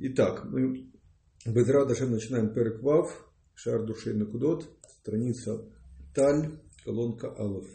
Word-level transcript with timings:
Итак, 0.00 0.44
мы 0.44 0.92
без 1.44 1.68
Радашем 1.68 2.12
начинаем 2.12 2.54
Переквав, 2.54 3.28
Шар 3.56 3.84
души 3.84 4.14
Накудот, 4.14 4.70
страница 5.00 5.68
Таль, 6.14 6.60
колонка 6.84 7.34
Алов. 7.36 7.66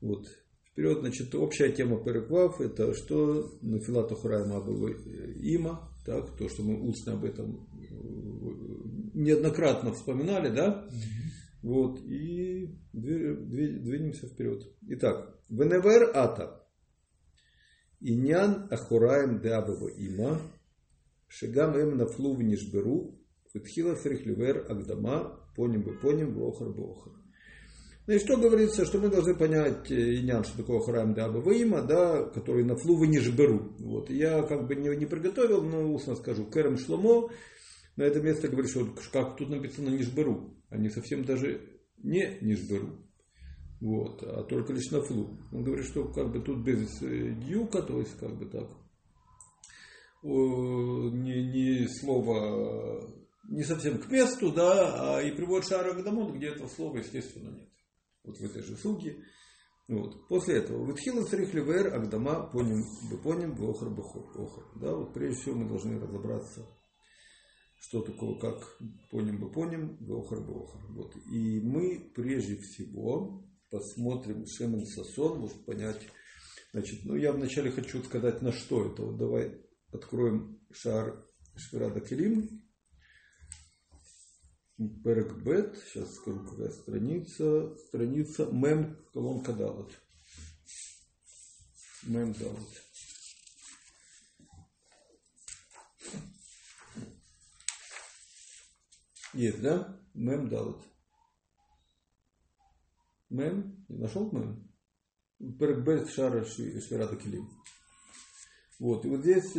Вот. 0.00 0.26
Вперед, 0.64 0.98
значит, 0.98 1.36
общая 1.36 1.70
тема 1.70 2.02
Переквав, 2.02 2.60
это 2.60 2.94
что 2.94 3.56
на 3.62 3.78
Филату 3.78 4.16
Хурайма 4.16 4.60
было 4.60 4.88
има, 4.88 5.88
так, 6.04 6.36
то, 6.36 6.48
что 6.48 6.64
мы 6.64 6.80
устно 6.88 7.12
об 7.12 7.24
этом 7.26 7.68
э, 7.74 7.94
неоднократно 9.14 9.92
вспоминали, 9.92 10.52
да, 10.52 10.88
вот, 11.62 12.00
и 12.00 12.76
двинемся 12.92 14.26
вперед. 14.26 14.64
Итак, 14.88 15.38
Веневер 15.48 16.10
Ата, 16.12 16.66
Инян 18.00 18.66
Ахураем 18.68 19.40
Деабова 19.40 19.88
Има, 19.90 20.40
Шигам 21.32 21.74
Эм 21.76 21.96
Нафлу 21.96 22.40
Нишберу, 22.40 23.18
Фетхила 23.52 23.94
Фрихливер 23.96 24.66
Агдама, 24.68 25.40
Поним 25.56 25.82
бы 25.82 25.98
поним, 25.98 26.34
Бохар 26.34 26.68
Бохар. 26.68 27.12
Ну 28.06 28.14
и 28.14 28.18
что 28.18 28.36
говорится, 28.36 28.84
что 28.84 28.98
мы 28.98 29.08
должны 29.08 29.34
понять 29.34 29.90
э, 29.90 30.16
Инян, 30.16 30.44
что 30.44 30.58
такое 30.58 30.78
Ахураем 30.78 31.14
Деабова 31.14 31.52
Има, 31.52 31.82
да, 31.82 32.24
который 32.24 32.64
Нафлу 32.64 33.04
Нишберу. 33.04 33.76
Вот. 33.78 34.10
Я 34.10 34.42
как 34.42 34.66
бы 34.66 34.74
не, 34.74 34.94
не 34.96 35.06
приготовил, 35.06 35.62
но 35.62 35.92
устно 35.92 36.16
скажу. 36.16 36.50
Керем 36.50 36.76
Шломо 36.76 37.30
на 37.96 38.02
это 38.02 38.20
место 38.20 38.48
говорит, 38.48 38.70
что 38.70 38.88
как 39.12 39.36
тут 39.36 39.50
написано 39.50 39.96
а 40.70 40.76
не 40.76 40.90
совсем 40.90 41.24
даже 41.24 41.60
не 42.02 42.38
Нишберу 42.40 42.98
вот, 43.82 44.22
а 44.22 44.44
только 44.44 44.72
лишь 44.72 44.90
на 44.92 45.02
флу. 45.02 45.36
Он 45.52 45.64
говорит, 45.64 45.86
что 45.86 46.04
как 46.04 46.30
бы 46.30 46.40
тут 46.40 46.64
без 46.64 47.02
э, 47.02 47.34
дьюка, 47.34 47.82
то 47.82 47.98
есть 47.98 48.16
как 48.16 48.38
бы 48.38 48.46
так, 48.46 48.68
не, 50.22 51.42
не 51.50 51.88
слово 51.88 53.12
не 53.52 53.64
совсем 53.64 53.98
к 53.98 54.10
месту, 54.10 54.52
да, 54.52 55.16
а 55.16 55.22
и 55.22 55.30
приводит 55.32 55.68
Шара 55.68 55.92
Гдамон, 55.92 56.32
где 56.32 56.48
этого 56.48 56.68
слова, 56.68 56.98
естественно, 56.98 57.50
нет. 57.50 57.68
Вот 58.24 58.38
в 58.38 58.44
этой 58.44 58.62
же 58.62 58.76
суге. 58.76 59.24
Вот. 59.88 60.28
После 60.28 60.58
этого 60.58 60.86
Витхила 60.86 61.22
Срих 61.24 61.52
Ливер 61.52 61.92
Агдама 61.92 62.48
поним 62.50 62.82
бы 63.10 63.18
поним 63.18 63.52
Охр 63.52 63.90
Бахор. 63.90 64.22
Охр. 64.40 64.64
Да, 64.80 64.94
вот 64.94 65.12
прежде 65.12 65.40
всего 65.42 65.56
мы 65.56 65.68
должны 65.68 65.98
разобраться, 65.98 66.66
что 67.80 68.00
такое, 68.00 68.38
как 68.38 68.78
поним 69.10 69.40
бы 69.40 69.50
поним, 69.50 69.98
Охр 70.08 70.40
Бохор. 70.40 70.80
Вот. 70.92 71.14
И 71.30 71.60
мы 71.60 72.10
прежде 72.14 72.56
всего 72.56 73.44
посмотрим 73.70 74.46
Шемен 74.46 74.86
Сасон, 74.86 75.40
может 75.40 75.64
понять. 75.66 76.00
Значит, 76.72 77.00
ну 77.04 77.16
я 77.16 77.32
вначале 77.32 77.70
хочу 77.70 78.02
сказать, 78.02 78.40
на 78.40 78.52
что 78.52 78.86
это. 78.86 79.02
Вот 79.02 79.18
давай 79.18 79.60
откроем 79.92 80.60
шар 80.72 81.24
Швирада 81.56 82.00
Келим. 82.00 82.62
Перекбет, 85.04 85.76
сейчас 85.76 86.14
скажу, 86.14 86.44
какая 86.44 86.70
страница. 86.70 87.76
Страница 87.76 88.46
Мем, 88.46 88.96
колонка 89.12 89.52
Далат. 89.52 89.92
Мем 92.04 92.32
Далат. 92.32 92.68
Есть, 99.34 99.60
да? 99.62 100.00
Мем 100.14 100.48
Далат. 100.48 100.82
Мем, 103.30 103.86
нашел 103.88 104.30
мем? 104.32 104.68
Перекбет 105.38 106.10
шара 106.10 106.44
швирата 106.44 107.16
килим. 107.16 107.61
Вот, 108.82 109.04
и 109.04 109.08
вот 109.08 109.20
здесь 109.20 109.52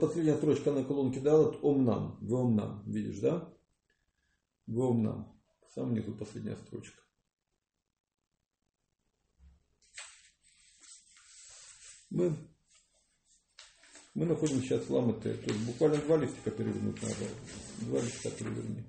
последняя 0.00 0.38
строчка 0.38 0.72
на 0.72 0.82
колонке 0.82 1.20
дала 1.20 1.50
омнам, 1.60 2.16
в 2.22 2.32
омнам, 2.32 2.82
видишь, 2.90 3.18
да? 3.18 3.52
В 4.66 4.78
омнам. 4.78 5.38
Сам 5.74 5.90
внизу 5.90 6.14
последняя 6.14 6.56
строчка. 6.56 7.02
Мы, 12.08 12.34
мы 14.14 14.24
находимся 14.24 14.62
сейчас 14.62 14.86
в 14.86 14.90
ламете, 14.90 15.34
то 15.34 15.52
есть 15.52 15.66
буквально 15.66 15.98
два 15.98 16.16
листика 16.16 16.50
перевернуть 16.50 17.02
надо. 17.02 17.28
Два 17.80 18.00
листика 18.00 18.30
переверни. 18.30 18.86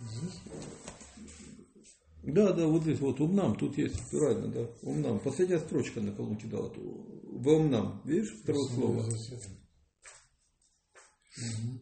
Здесь? 0.00 0.40
Да, 2.26 2.52
да, 2.52 2.66
вот 2.66 2.82
здесь 2.82 3.00
вот 3.00 3.20
умнам, 3.20 3.54
тут 3.54 3.76
есть, 3.76 4.10
правильно, 4.10 4.48
да, 4.48 4.70
умнам. 4.82 5.20
Последняя 5.20 5.58
строчка 5.58 6.00
на 6.00 6.12
колонке 6.12 6.46
дала. 6.46 6.72
В 6.74 7.48
умнам, 7.48 8.00
видишь, 8.04 8.34
второе 8.42 8.68
слово. 8.74 9.04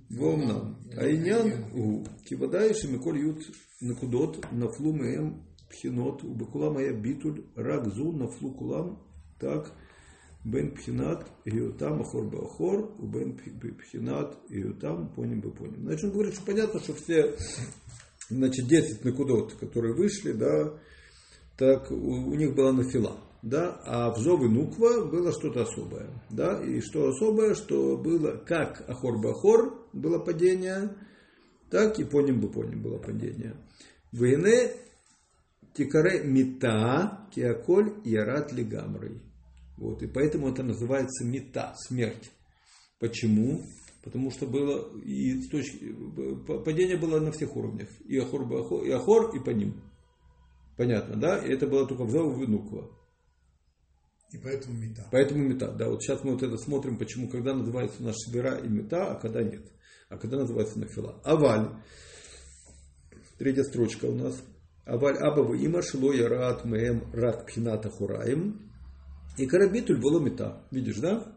В 0.08 0.24
умнам. 0.24 0.78
Айнян 0.96 1.52
у. 1.74 2.04
Кивадаешь 2.24 2.84
и 2.84 2.88
Миколь 2.88 3.18
Ют 3.18 3.44
Накудот 3.80 4.50
Нафлу 4.50 4.92
Мэм 4.92 5.44
Пхинот 5.68 6.24
Убакула 6.24 6.70
моя 6.70 6.92
битуль 6.92 7.44
Рагзу 7.54 8.12
Нафлу 8.12 8.52
Кулам 8.54 9.06
так 9.38 9.74
Бен 10.44 10.74
Пхинат 10.74 11.30
Иотам 11.44 12.00
Ахор 12.00 12.24
Бахор 12.24 12.96
Бен 12.98 13.36
Пхинат 13.36 14.38
Иотам 14.48 15.12
Поним 15.14 15.40
бы 15.40 15.50
поним. 15.50 15.82
Значит, 15.82 16.04
он 16.04 16.10
говорит, 16.12 16.34
что 16.34 16.46
понятно, 16.46 16.80
что 16.80 16.94
все 16.94 17.36
значит, 18.28 18.66
10 18.66 19.04
накудот, 19.04 19.54
которые 19.54 19.94
вышли, 19.94 20.32
да, 20.32 20.78
так 21.56 21.90
у, 21.90 21.94
у 21.94 22.34
них 22.34 22.54
была 22.54 22.72
нафила, 22.72 23.18
да, 23.42 23.80
а 23.84 24.10
в 24.14 24.18
Зовы 24.18 24.48
Нуква 24.48 25.04
было 25.04 25.32
что-то 25.32 25.62
особое, 25.62 26.08
да, 26.30 26.62
и 26.62 26.80
что 26.80 27.08
особое, 27.08 27.54
что 27.54 27.96
было, 27.96 28.36
как 28.36 28.88
Ахор 28.88 29.20
Бахор 29.20 29.88
было 29.92 30.18
падение, 30.18 30.96
так 31.70 31.98
и 31.98 32.04
Поним 32.04 32.40
бы 32.40 32.50
Поним 32.50 32.82
было 32.82 32.98
падение. 32.98 33.56
Вене 34.12 34.72
Тикаре 35.74 36.22
Мита 36.22 37.26
Киаколь 37.34 37.94
Ярат 38.04 38.52
Лигамрой. 38.52 39.22
Вот, 39.78 40.02
и 40.02 40.06
поэтому 40.06 40.50
это 40.50 40.62
называется 40.62 41.24
мета, 41.24 41.74
смерть. 41.78 42.30
Почему? 42.98 43.62
Потому 44.02 44.30
что 44.30 44.46
было 44.46 44.96
и 45.00 45.40
с 45.40 45.48
точки, 45.48 45.94
падение 46.64 46.96
было 46.96 47.20
на 47.20 47.32
всех 47.32 47.56
уровнях, 47.56 47.88
и 48.04 48.18
Ахор, 48.18 48.42
и, 48.84 48.90
Ахор, 48.90 49.34
и 49.36 49.40
по 49.40 49.50
ним. 49.50 49.82
Понятно, 50.76 51.16
да? 51.16 51.38
И 51.38 51.52
это 51.52 51.66
было 51.66 51.86
только 51.86 52.04
в 52.04 52.10
Заву 52.10 52.42
и 52.42 52.46
Нуква. 52.46 52.90
И 54.32 54.38
поэтому 54.38 54.78
мета. 54.78 55.06
Поэтому 55.12 55.44
мета, 55.44 55.70
да. 55.72 55.90
Вот 55.90 56.02
сейчас 56.02 56.24
мы 56.24 56.32
вот 56.32 56.42
это 56.42 56.56
смотрим, 56.56 56.96
почему, 56.96 57.28
когда 57.28 57.54
называется 57.54 58.02
у 58.02 58.06
нас 58.06 58.16
Швера 58.24 58.56
и 58.56 58.68
мета, 58.68 59.12
а 59.12 59.20
когда 59.20 59.42
нет. 59.42 59.70
А 60.08 60.16
когда 60.16 60.38
называется 60.38 60.78
нафила. 60.78 61.20
Аваль. 61.22 61.68
Третья 63.38 63.62
строчка 63.64 64.06
у 64.06 64.14
нас. 64.14 64.42
Аваль 64.86 65.18
абава 65.18 65.54
има 65.54 65.82
шило 65.82 66.12
ярат 66.12 66.64
мэм 66.64 67.12
рак 67.12 67.46
пхината 67.46 67.90
хураем. 67.90 68.70
И 69.36 69.46
карабитуль 69.46 70.00
было 70.00 70.18
мета. 70.18 70.66
Видишь, 70.70 70.98
да? 70.98 71.31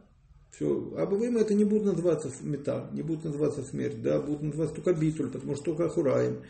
Все, 0.56 0.94
Абавима 0.98 1.42
это 1.42 1.54
не 1.54 1.66
будет 1.66 1.84
называться 1.84 2.32
мета, 2.42 2.90
не 2.94 3.02
будет 3.02 3.26
называться 3.26 3.62
смерть, 3.64 4.02
да, 4.02 4.22
будет 4.22 4.42
называться 4.42 4.76
только 4.76 4.98
битуль, 4.98 5.30
потому 5.30 5.56
что 5.56 5.66
только 5.66 5.86
Ахураем. 5.88 6.44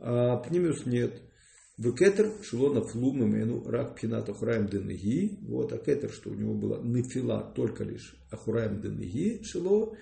А 0.00 0.38
пнимиус 0.38 0.86
нет. 0.86 1.22
В 1.76 1.94
кетер 1.94 2.32
шло 2.42 2.72
на 2.72 2.82
флу 2.82 3.12
мемену 3.12 3.62
рак 3.64 4.00
пинат 4.00 4.28
ахураем 4.28 4.66
денеги. 4.66 5.38
Вот, 5.42 5.72
а 5.72 5.78
кетер, 5.78 6.10
что 6.10 6.30
у 6.30 6.34
него 6.34 6.54
было 6.54 6.82
нефила 6.82 7.52
только 7.54 7.84
лишь 7.84 8.16
ахураем 8.32 8.80
денеги 8.80 9.40
шло. 9.44 9.94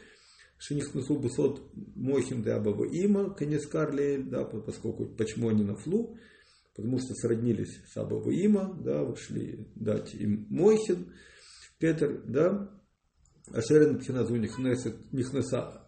Шинихнусу 0.57 1.19
бусот 1.19 1.61
мойхим 1.95 2.43
де 2.43 2.53
абава 2.53 2.87
има, 2.87 3.35
конец 3.35 3.67
карле, 3.67 4.19
да, 4.19 4.45
поскольку, 4.45 5.05
почему 5.05 5.51
они 5.51 5.65
на 5.65 5.77
флу, 5.77 6.17
потому 6.75 6.99
что 6.99 7.13
сроднились 7.13 7.83
с 7.93 7.97
абава 7.99 8.31
има, 8.31 8.73
да, 8.83 9.05
вышли 9.05 9.69
дать 9.75 10.15
им 10.15 10.47
мойхин, 10.49 11.13
Петр, 11.79 12.23
да, 12.27 12.71
Ашерен 13.53 13.99
Пхиназу 13.99 14.37
Нихнеса 14.37 15.87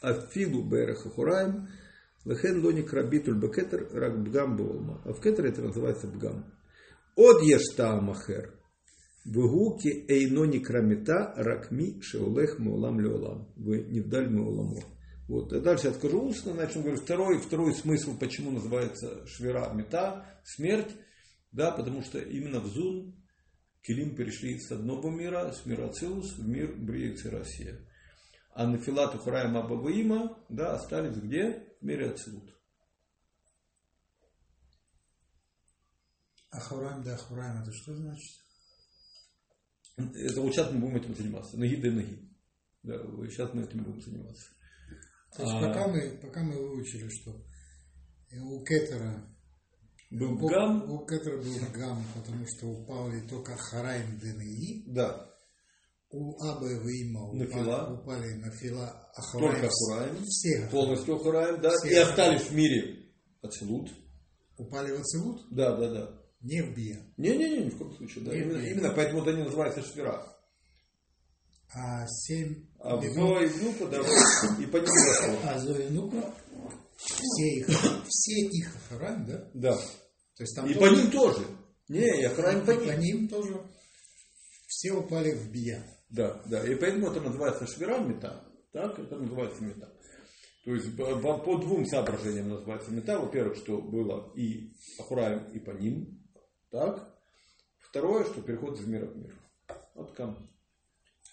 Афилу 0.00 0.68
Береха 0.68 1.10
Хураем, 1.10 1.68
Лехен 2.24 2.64
Лоник 2.64 2.92
Рабитуль 2.92 3.38
Бекетер 3.38 3.88
Рак 3.92 4.22
Бгам 4.22 4.56
Болма. 4.56 5.02
А 5.04 5.12
в 5.12 5.20
Кетер 5.20 5.46
это 5.46 5.62
называется 5.62 6.06
Бгам. 6.06 6.52
Од 7.16 7.42
Ешта 7.42 8.00
Махер. 8.00 8.58
Вегуки 9.24 10.04
Эйнони 10.08 10.58
Крамита 10.58 11.32
Ракми 11.36 12.00
Шеолех 12.00 12.58
Меолам 12.58 13.00
Леолам. 13.00 13.52
Вы 13.56 13.84
не 13.84 14.00
вдаль 14.00 14.28
Меоламо. 14.28 14.80
Вот. 15.28 15.52
А 15.52 15.60
дальше 15.60 15.88
я 15.88 15.94
скажу 15.94 16.20
устно, 16.22 16.52
значит, 16.52 16.82
говорю, 16.82 16.96
второй, 16.96 17.38
второй 17.38 17.74
смысл, 17.74 18.18
почему 18.18 18.50
называется 18.50 19.26
Швера 19.26 19.72
Мета, 19.72 20.26
смерть, 20.44 20.94
да, 21.52 21.70
потому 21.70 22.02
что 22.02 22.18
именно 22.18 22.60
в 22.60 22.66
Зун 22.66 23.14
Килим 23.84 24.16
перешли 24.16 24.58
с 24.58 24.72
одного 24.72 25.10
мира, 25.10 25.52
с 25.52 25.66
мира 25.66 25.88
Ацилус, 25.88 26.38
в 26.38 26.48
мир 26.48 26.74
Бриекции 26.74 27.28
Россия. 27.28 27.78
А 28.54 28.66
на 28.66 28.78
Филату 28.78 29.18
Хураем 29.18 29.58
Абабаима, 29.58 30.42
да, 30.48 30.74
остались 30.74 31.16
где? 31.16 31.76
В 31.80 31.84
мире 31.84 32.10
Ацилут. 32.10 32.50
А 36.50 36.60
Хураем 36.60 37.02
да 37.02 37.14
Хураем, 37.16 37.60
это 37.60 37.72
что 37.72 37.94
значит? 37.94 38.40
Это 39.96 40.40
вот 40.40 40.54
сейчас 40.54 40.72
мы 40.72 40.80
будем 40.80 40.96
этим 40.96 41.14
заниматься. 41.14 41.58
Ноги 41.58 41.76
да 41.76 41.90
ноги. 41.90 42.30
Да, 42.84 42.98
сейчас 43.28 43.52
мы 43.52 43.64
этим 43.64 43.84
будем 43.84 44.00
заниматься. 44.00 44.46
То 45.36 45.42
есть 45.42 45.54
А. 45.56 45.60
пока, 45.60 45.88
мы, 45.88 46.18
пока 46.22 46.42
мы 46.42 46.56
выучили, 46.56 47.08
что 47.10 47.44
у 48.32 48.64
Кетера 48.64 49.33
Был 50.14 50.32
у, 50.34 50.46
гам, 50.48 50.90
у 50.90 51.04
был 51.42 51.58
гам, 51.74 52.04
потому 52.14 52.46
что 52.46 52.66
упали 52.68 53.20
только 53.28 53.56
Хараим 53.56 54.18
ДНИ, 54.20 54.84
да, 54.86 55.28
у 56.10 56.36
и 56.70 57.02
Има 57.02 57.32
На 57.32 57.44
упали, 57.44 57.94
упали 57.94 58.34
на 58.34 58.50
фила 58.52 59.10
только 59.32 59.56
Ахараим. 59.56 59.66
Ахураем, 59.66 60.24
Все 60.24 60.68
полностью 60.70 61.16
Ахураем, 61.16 61.60
да, 61.60 61.70
Все 61.78 61.88
и 61.90 61.94
остались 61.96 62.42
в 62.42 62.54
мире 62.54 63.10
Ацелут. 63.42 63.90
упали 64.56 64.92
в 64.96 65.00
Ацелут, 65.00 65.42
Да, 65.50 65.76
да, 65.76 65.90
да. 65.92 66.20
не 66.42 66.62
в 66.62 66.74
Бия. 66.76 67.00
Не-не-не, 67.16 67.64
ни 67.64 67.70
в 67.70 67.78
коем 67.78 67.92
случае. 67.96 68.24
Да. 68.24 68.36
Именно, 68.36 68.58
именно 68.58 68.90
поэтому 68.94 69.24
они 69.26 69.42
называются 69.42 69.82
швера. 69.82 70.24
А 71.74 72.06
семь 72.06 72.66
А 72.78 73.00
левов- 73.02 73.14
Зои 73.14 73.46
Внука, 73.48 73.86
да, 73.88 73.98
и 74.62 74.66
по 74.66 74.76
ним. 74.76 75.38
А 75.44 75.58
Зоя 75.58 75.90
Нука, 75.90 76.32
все 76.96 77.46
их, 77.58 77.66
все 78.08 78.32
их 78.46 78.76
Ахараим, 78.76 79.26
да? 79.26 79.50
Да. 79.54 79.80
То 80.36 80.42
есть 80.42 80.54
там 80.56 80.68
И 80.70 80.74
по 80.74 80.80
тоже- 80.80 80.96
ним 81.02 81.10
тоже. 81.10 81.46
Не, 81.88 82.20
и 82.20 82.24
Ахураем 82.24 82.64
по 82.66 82.70
и 82.72 82.86
по 82.86 82.92
ним. 82.92 83.00
ним 83.00 83.28
тоже 83.28 83.60
все 84.66 84.92
упали 84.92 85.32
в 85.32 85.50
Бия. 85.50 85.84
Да, 86.08 86.42
да. 86.46 86.66
И 86.66 86.74
поэтому 86.76 87.10
это 87.10 87.20
называется 87.20 87.66
швера 87.66 87.98
мета. 87.98 88.44
Так, 88.72 88.98
это 88.98 89.16
называется 89.16 89.62
мета. 89.62 89.92
То 90.64 90.74
есть 90.74 90.96
по, 90.96 91.18
по- 91.20 91.38
по 91.38 91.58
двум 91.58 91.84
соображениям 91.86 92.48
называется 92.48 92.90
мета. 92.90 93.18
Во-первых, 93.20 93.56
что 93.58 93.80
было 93.80 94.32
и 94.34 94.72
Ахураем, 94.98 95.44
и 95.52 95.58
по 95.58 95.70
ним. 95.72 96.26
Так. 96.70 97.14
Второе, 97.78 98.24
что 98.24 98.42
переход 98.42 98.80
из 98.80 98.86
мира 98.86 99.06
в 99.06 99.16
мир. 99.16 99.38
Вот 99.94 100.12
кам. 100.16 100.50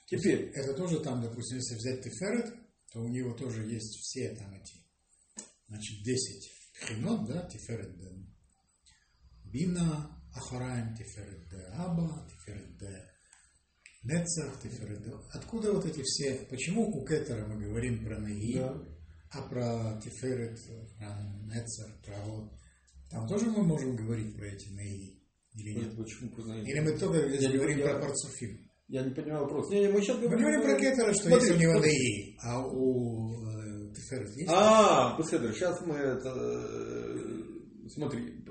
Теперь. 0.06 0.51
Это 0.54 0.74
тоже 0.74 1.00
там, 1.00 1.21
допустим, 1.24 1.57
если 1.57 1.75
взять 1.75 2.04
Тиферет, 2.04 2.54
то 2.92 3.00
у 3.00 3.07
него 3.07 3.33
тоже 3.33 3.63
есть 3.65 3.97
все 4.01 4.36
там 4.36 4.54
эти, 4.54 4.75
значит, 5.69 6.04
10 6.04 6.51
хинот, 6.88 7.25
да, 7.27 7.47
Тиферет 7.50 7.95
Бина, 9.51 10.09
Ахараем, 10.36 10.95
Тиферет 10.95 11.50
де 11.50 11.57
Аба, 11.75 12.25
Тиферет 12.30 12.77
де 12.80 13.06
Нецах, 14.03 14.59
Тиферет 14.62 15.03
де... 15.03 15.12
Откуда 15.33 15.74
вот 15.74 15.86
эти 15.86 16.01
все, 16.03 16.48
почему 16.50 16.89
у 16.89 17.06
Кетера 17.06 17.45
мы 17.48 17.62
говорим 17.63 18.03
про 18.03 18.18
Неги, 18.19 18.57
Да. 18.57 18.81
а 19.31 19.42
про 19.44 20.00
Тиферет, 20.03 20.57
про 20.98 21.21
Нецах, 21.53 22.01
про 22.06 22.24
вот, 22.25 22.51
там 23.09 23.27
тоже 23.27 23.45
мы 23.48 23.63
можем 23.63 23.95
говорить 23.95 24.36
про 24.36 24.48
эти 24.48 24.69
Неги, 24.69 25.21
или 25.54 25.80
нет? 25.80 25.95
Почему 25.97 26.30
познаете? 26.31 26.71
Или 26.71 26.80
мы 26.80 26.97
только 26.97 27.18
Я 27.27 27.51
говорим 27.51 27.77
я- 27.80 27.86
про 27.89 28.00
Парцуфим? 28.07 28.68
Я 28.88 29.04
не 29.04 29.12
понимаю 29.12 29.44
вопрос. 29.44 29.69
Не, 29.69 29.80
не, 29.81 29.88
мы 29.88 30.01
сейчас 30.01 30.18
Мы 30.18 30.27
говорим 30.27 30.62
про 30.63 30.77
Кетера, 30.77 31.13
что 31.13 31.30
есть 31.30 31.51
у 31.51 31.56
него 31.56 31.74
смотри. 31.75 31.92
Неи, 31.92 32.38
а 32.44 32.68
у 32.68 33.45
э, 33.47 33.94
Теферет 33.94 34.36
есть? 34.36 34.50
А, 34.51 35.18
Беседер, 35.18 35.54
сейчас 35.54 35.80
мы 35.86 35.95
это... 35.95 36.30
э, 36.36 37.88
Смотри, 37.94 38.44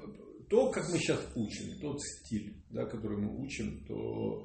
то, 0.50 0.70
как 0.72 0.88
мы 0.90 0.98
сейчас 0.98 1.24
учим, 1.36 1.80
тот 1.80 2.00
стиль, 2.00 2.56
да, 2.70 2.84
который 2.84 3.18
мы 3.18 3.40
учим, 3.40 3.84
то 3.86 4.44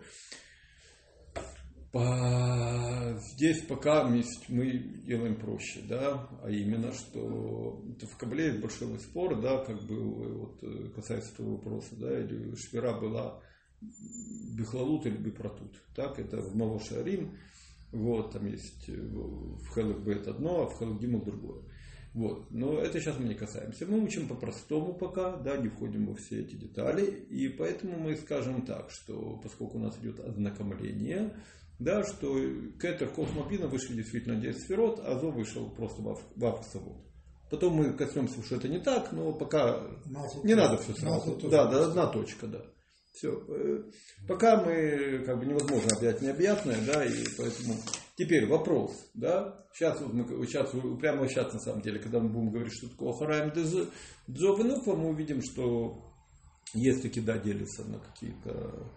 по- 1.92 3.20
здесь 3.34 3.66
пока 3.66 4.08
мы 4.08 4.22
делаем 4.48 5.36
проще, 5.40 5.82
да, 5.90 6.30
а 6.44 6.52
именно, 6.52 6.92
что 6.94 7.84
это 7.90 8.06
в 8.06 8.18
Кабле 8.18 8.60
большой 8.60 9.00
спор, 9.00 9.42
да, 9.42 9.66
как 9.66 9.82
бы 9.88 10.38
вот 10.42 10.62
касается 10.94 11.36
твоего 11.36 11.56
вопроса, 11.56 11.96
да, 11.98 12.20
или 12.20 12.54
Швера 12.56 13.00
была 13.00 13.42
Бихлалут 13.82 15.08
или 15.08 15.18
Бипратут, 15.18 15.74
так, 15.96 16.20
это 16.20 16.38
в 16.38 16.56
Малошарим, 16.56 17.36
вот, 17.92 18.32
там 18.32 18.46
есть 18.46 18.88
в 18.88 19.74
Хелек 19.74 20.00
Бет 20.02 20.28
одно, 20.28 20.64
а 20.64 20.70
в 20.70 20.78
Хелек 20.78 21.00
Гимл 21.00 21.24
другое. 21.24 21.64
Вот. 22.16 22.50
Но 22.50 22.80
это 22.80 23.02
сейчас 23.02 23.20
мы 23.20 23.26
не 23.26 23.36
касаемся. 23.36 23.86
Мы 23.86 24.00
учим 24.00 24.30
по-простому 24.30 24.94
пока, 24.94 25.36
да, 25.36 25.58
не 25.58 25.68
входим 25.68 26.08
во 26.08 26.16
все 26.16 26.40
эти 26.40 26.56
детали. 26.56 27.06
И 27.30 27.50
поэтому 27.50 28.00
мы 28.00 28.16
скажем 28.16 28.66
так, 28.66 28.90
что 28.90 29.38
поскольку 29.44 29.78
у 29.78 29.82
нас 29.82 29.98
идет 30.00 30.22
ознакомление, 30.22 31.36
да, 31.78 32.06
что 32.06 32.40
Кетер 32.82 33.10
Космобина 33.10 33.68
вышли 33.68 33.96
действительно 33.96 34.38
10 34.38 34.62
сферот, 34.62 35.02
а 35.04 35.20
Зо 35.20 35.30
вышел 35.30 35.70
просто 35.72 36.02
в 36.02 36.46
Авксавод. 36.46 37.04
Потом 37.52 37.74
мы 37.74 37.92
коснемся, 37.92 38.42
что 38.44 38.56
это 38.56 38.70
не 38.70 38.80
так, 38.80 39.12
но 39.12 39.34
пока 39.34 39.82
Малхут 40.06 40.46
не 40.46 40.56
надо 40.56 40.78
все 40.78 40.94
сразу. 40.94 41.38
Да, 41.50 41.66
да, 41.70 41.86
одна 41.86 42.08
точка, 42.08 42.48
да. 42.48 42.62
Все. 43.12 43.44
Пока 44.26 44.64
мы, 44.64 45.22
как 45.26 45.38
бы 45.38 45.46
невозможно 45.46 45.98
объять 45.98 46.22
необъятное, 46.22 46.78
да, 46.86 47.06
и 47.06 47.26
поэтому 47.38 47.76
теперь 48.16 48.48
вопрос, 48.48 48.92
да, 49.14 49.66
сейчас 49.74 50.00
вот 50.02 50.14
мы, 50.14 50.26
сейчас, 50.46 50.72
прямо 51.00 51.28
сейчас 51.28 51.54
на 51.54 51.60
самом 51.60 51.82
деле, 51.82 52.00
когда 52.00 52.20
мы 52.20 52.30
будем 52.30 52.52
говорить, 52.52 52.74
что 52.74 52.90
такое 52.90 53.14
Хараем 53.14 53.52
Дзовенуква, 54.28 54.96
мы 54.96 55.10
увидим, 55.10 55.42
что 55.42 56.14
есть 56.74 57.02
таки, 57.02 57.22
да, 57.22 57.38
делится 57.38 57.84
на 57.84 58.00
какие-то 58.00 58.92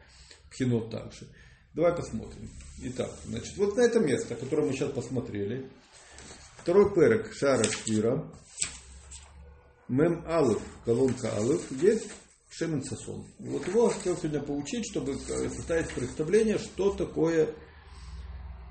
пхинот 0.51 0.91
также. 0.91 1.27
Давай 1.75 1.95
посмотрим. 1.95 2.49
Итак, 2.83 3.11
значит, 3.25 3.57
вот 3.57 3.77
на 3.77 3.83
это 3.83 4.01
место, 4.01 4.35
которое 4.35 4.67
мы 4.67 4.73
сейчас 4.73 4.91
посмотрели, 4.91 5.71
второй 6.57 6.93
перек 6.95 7.33
Шара 7.33 7.65
Швира, 7.65 8.33
Мем 9.89 10.25
Алыф, 10.27 10.63
колонка 10.85 11.31
Алыф, 11.37 11.71
есть 11.83 12.09
Шемен 12.51 12.83
Сасон. 12.83 13.27
Вот 13.39 13.67
его 13.69 13.89
хотел 13.89 14.17
сегодня 14.17 14.41
поучить, 14.41 14.85
чтобы 14.91 15.13
э, 15.13 15.49
составить 15.51 15.93
представление, 15.95 16.59
что 16.59 16.93
такое 16.93 17.55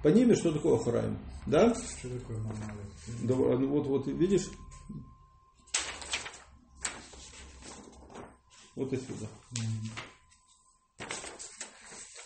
по 0.03 0.07
ними, 0.09 0.35
что 0.35 0.51
такое 0.51 0.79
Ахараем. 0.79 1.17
Да? 1.45 1.73
Что 1.73 2.09
такое 2.09 2.37
мамалы? 2.37 2.81
Да, 3.23 3.35
ну 3.35 3.67
вот, 3.69 3.87
вот, 3.87 4.07
видишь? 4.07 4.47
Вот 8.75 8.93
отсюда. 8.93 9.27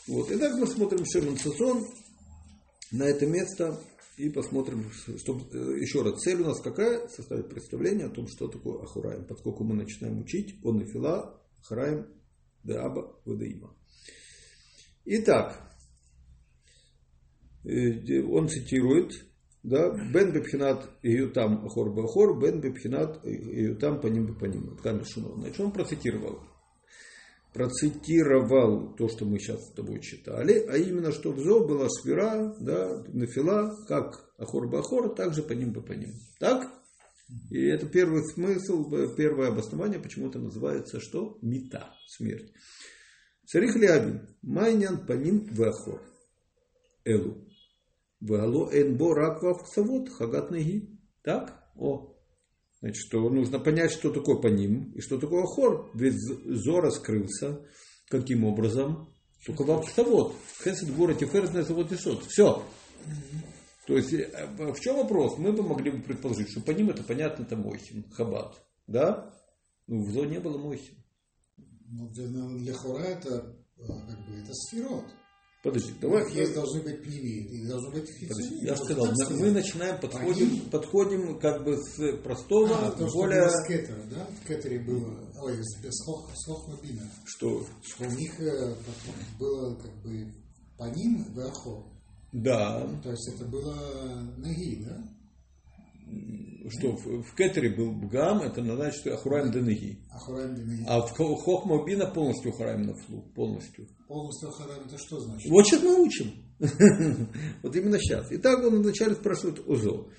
Вот. 0.08 0.30
Итак, 0.32 0.54
мы 0.60 0.68
смотрим 0.68 1.06
Шемен 1.06 1.38
Сасон 1.38 1.86
на 2.92 3.04
это 3.04 3.26
место 3.26 3.80
и 4.18 4.30
посмотрим, 4.30 4.92
чтобы, 4.92 5.46
э, 5.54 5.80
еще 5.80 6.02
раз, 6.02 6.20
цель 6.20 6.42
у 6.42 6.46
нас 6.46 6.60
какая? 6.60 7.08
Составить 7.08 7.48
представление 7.48 8.08
о 8.08 8.10
том, 8.10 8.28
что 8.28 8.50
такое 8.50 8.84
Ахураем. 8.84 9.26
Поскольку 9.26 9.64
мы 9.64 9.76
начинаем 9.76 10.20
учить, 10.20 10.60
он 10.64 10.82
и 10.82 10.86
фила, 10.92 11.42
Ахураем, 11.62 12.08
Деаба, 12.64 13.18
Вадаима. 13.24 13.74
Итак, 15.06 15.71
он 17.64 18.50
цитирует, 18.50 19.12
да, 19.64 19.92
Бен 20.12 20.32
Бепхинат 20.34 20.90
Иютам 21.04 21.66
Ахор 21.66 21.94
Бахор, 21.94 22.40
Бен 22.40 22.60
Бепхинат 22.62 23.26
Иютам 23.26 24.02
Паним 24.02 24.26
Бепаним. 24.26 24.78
Значит, 24.82 25.60
он 25.60 25.72
процитировал. 25.72 26.40
Процитировал 27.54 28.96
то, 28.96 29.10
что 29.10 29.26
мы 29.26 29.38
сейчас 29.38 29.62
с 29.68 29.74
тобой 29.74 30.00
читали, 30.00 30.66
а 30.70 30.78
именно, 30.78 31.12
что 31.12 31.32
в 31.32 31.40
Зо 31.40 31.68
была 31.68 31.90
сфера, 31.90 32.56
да, 32.60 33.04
нафила, 33.10 33.76
как 33.88 34.34
Ахор 34.38 34.70
Бахор, 34.70 35.14
также 35.14 35.44
по 35.44 35.52
ним 35.52 35.74
по 35.74 35.92
ним. 35.92 36.14
Так? 36.40 36.68
И 37.50 37.62
это 37.66 37.88
первый 37.88 38.24
смысл, 38.24 38.90
первое 39.16 39.50
обоснование, 39.50 40.00
почему 40.00 40.30
это 40.30 40.40
называется 40.40 41.00
что? 41.00 41.38
Мета, 41.42 41.94
смерть. 42.08 42.52
Царих 43.46 43.76
Лябин, 43.76 44.30
Майнян 44.42 45.06
по 45.06 45.14
ним 45.14 45.48
вахор. 45.52 46.02
Элу. 47.04 47.51
Вало 48.22 48.70
энбо 48.72 49.16
раквав 49.16 49.64
ксавод 49.64 50.10
хагат 50.10 50.52
неги. 50.52 51.00
Так? 51.24 51.64
О. 51.76 52.16
Значит, 52.80 53.04
что 53.08 53.30
нужно 53.30 53.60
понять, 53.60 53.92
что 53.92 54.12
такое 54.12 54.38
по 54.38 54.48
ним 54.48 54.92
и 54.94 55.02
что 55.02 55.20
такое 55.20 55.44
хор. 55.44 55.92
Ведь 55.94 56.16
Зо 56.18 56.82
раскрылся. 56.82 57.66
Каким 58.10 58.44
образом? 58.44 59.08
Только 59.46 59.64
в 59.64 59.72
Аксавод. 59.72 60.36
Хесед 60.64 60.96
город 60.96 61.22
и 61.22 61.26
Ферз 61.26 61.54
на 61.54 61.64
завод 61.64 61.92
и 61.92 61.96
сот. 61.96 62.24
Все. 62.26 62.64
То 63.88 63.98
есть, 63.98 64.14
э, 64.14 64.48
в 64.58 64.80
чем 64.80 64.98
вопрос? 64.98 65.38
Мы 65.38 65.52
бы 65.52 65.64
могли 65.64 65.92
бы 65.92 66.02
предположить, 66.02 66.52
что 66.52 66.62
по 66.62 66.72
ним 66.72 66.90
это 66.90 67.04
понятно, 67.04 67.44
это 67.44 67.56
Мойхин, 67.56 68.10
Хабат. 68.12 68.62
Да? 68.86 69.34
Ну, 69.88 70.04
в 70.04 70.12
Зо 70.12 70.26
не 70.26 70.40
было 70.40 70.58
Мойхин. 70.58 70.96
Ну, 71.90 72.10
для, 72.10 72.28
для 72.28 72.74
хора 72.74 73.04
это, 73.04 73.58
а, 73.80 74.08
как 74.08 74.28
бы, 74.28 74.36
это 74.36 74.54
сферот. 74.54 75.06
Подожди, 75.64 75.94
У 75.98 76.02
давай. 76.02 76.32
есть 76.34 76.56
должны 76.56 76.82
быть 76.82 77.02
и 77.44 77.68
должны 77.68 77.92
быть 77.92 78.10
Подожди, 78.28 78.66
я 78.66 78.76
сказал, 78.76 79.06
мы- 79.06 79.36
мы 79.38 79.52
начинаем, 79.52 80.02
подходим, 80.02 80.48
Они- 80.48 80.60
подходим 80.72 81.40
как 81.40 81.64
бы 81.64 81.78
с 81.78 82.18
простого, 82.24 82.76
А, 82.88 82.92
то, 82.92 83.08
что 83.08 83.14
более... 83.18 83.42
было 83.42 83.50
с 83.50 83.68
Кетера, 83.68 84.04
да? 84.10 84.28
В 84.44 84.48
Кетере 84.48 84.80
было, 84.80 85.20
ой, 85.44 85.58
с, 85.62 86.08
Хох- 86.08 86.30
с 86.34 86.46
Хохмабина. 86.48 87.12
Что? 87.26 87.64
Что 87.84 88.06
у 88.06 88.12
них 88.12 88.40
э, 88.40 88.76
было, 89.40 89.76
как 89.76 90.02
бы, 90.02 90.34
ним 90.96 91.26
Вахо. 91.36 91.86
Да, 92.34 92.88
То 93.04 93.12
есть 93.12 93.28
это 93.36 93.46
было 93.46 93.76
Наги, 94.38 94.84
да? 94.84 94.98
Что 96.70 96.96
в, 96.96 97.24
в 97.24 97.36
Кетере 97.36 97.76
был 97.76 97.92
Бгам, 97.92 98.42
это 98.42 98.64
значит, 98.64 99.02
что 99.02 99.14
Ахураем 99.14 99.52
Денеги. 99.52 100.00
Денеги. 100.28 100.86
А 100.88 101.02
в 101.02 101.12
Хохма 101.12 101.86
Бина 101.86 102.08
полностью 102.08 102.52
Ахураем 102.52 102.84
Нафлу. 102.84 103.24
Полностью. 103.34 103.88
Полностью 104.08 104.50
Ахураем, 104.50 104.84
это 104.86 104.98
что 104.98 105.20
значит? 105.20 105.50
Вот 105.50 105.64
сейчас 105.64 105.82
мы 105.82 106.02
учим. 106.02 106.32
вот 107.64 107.76
именно 107.76 108.00
сейчас. 108.00 108.28
Итак, 108.32 108.64
он 108.64 108.82
вначале 108.82 109.16
спрашивает 109.16 109.60
Озо. 109.68 110.10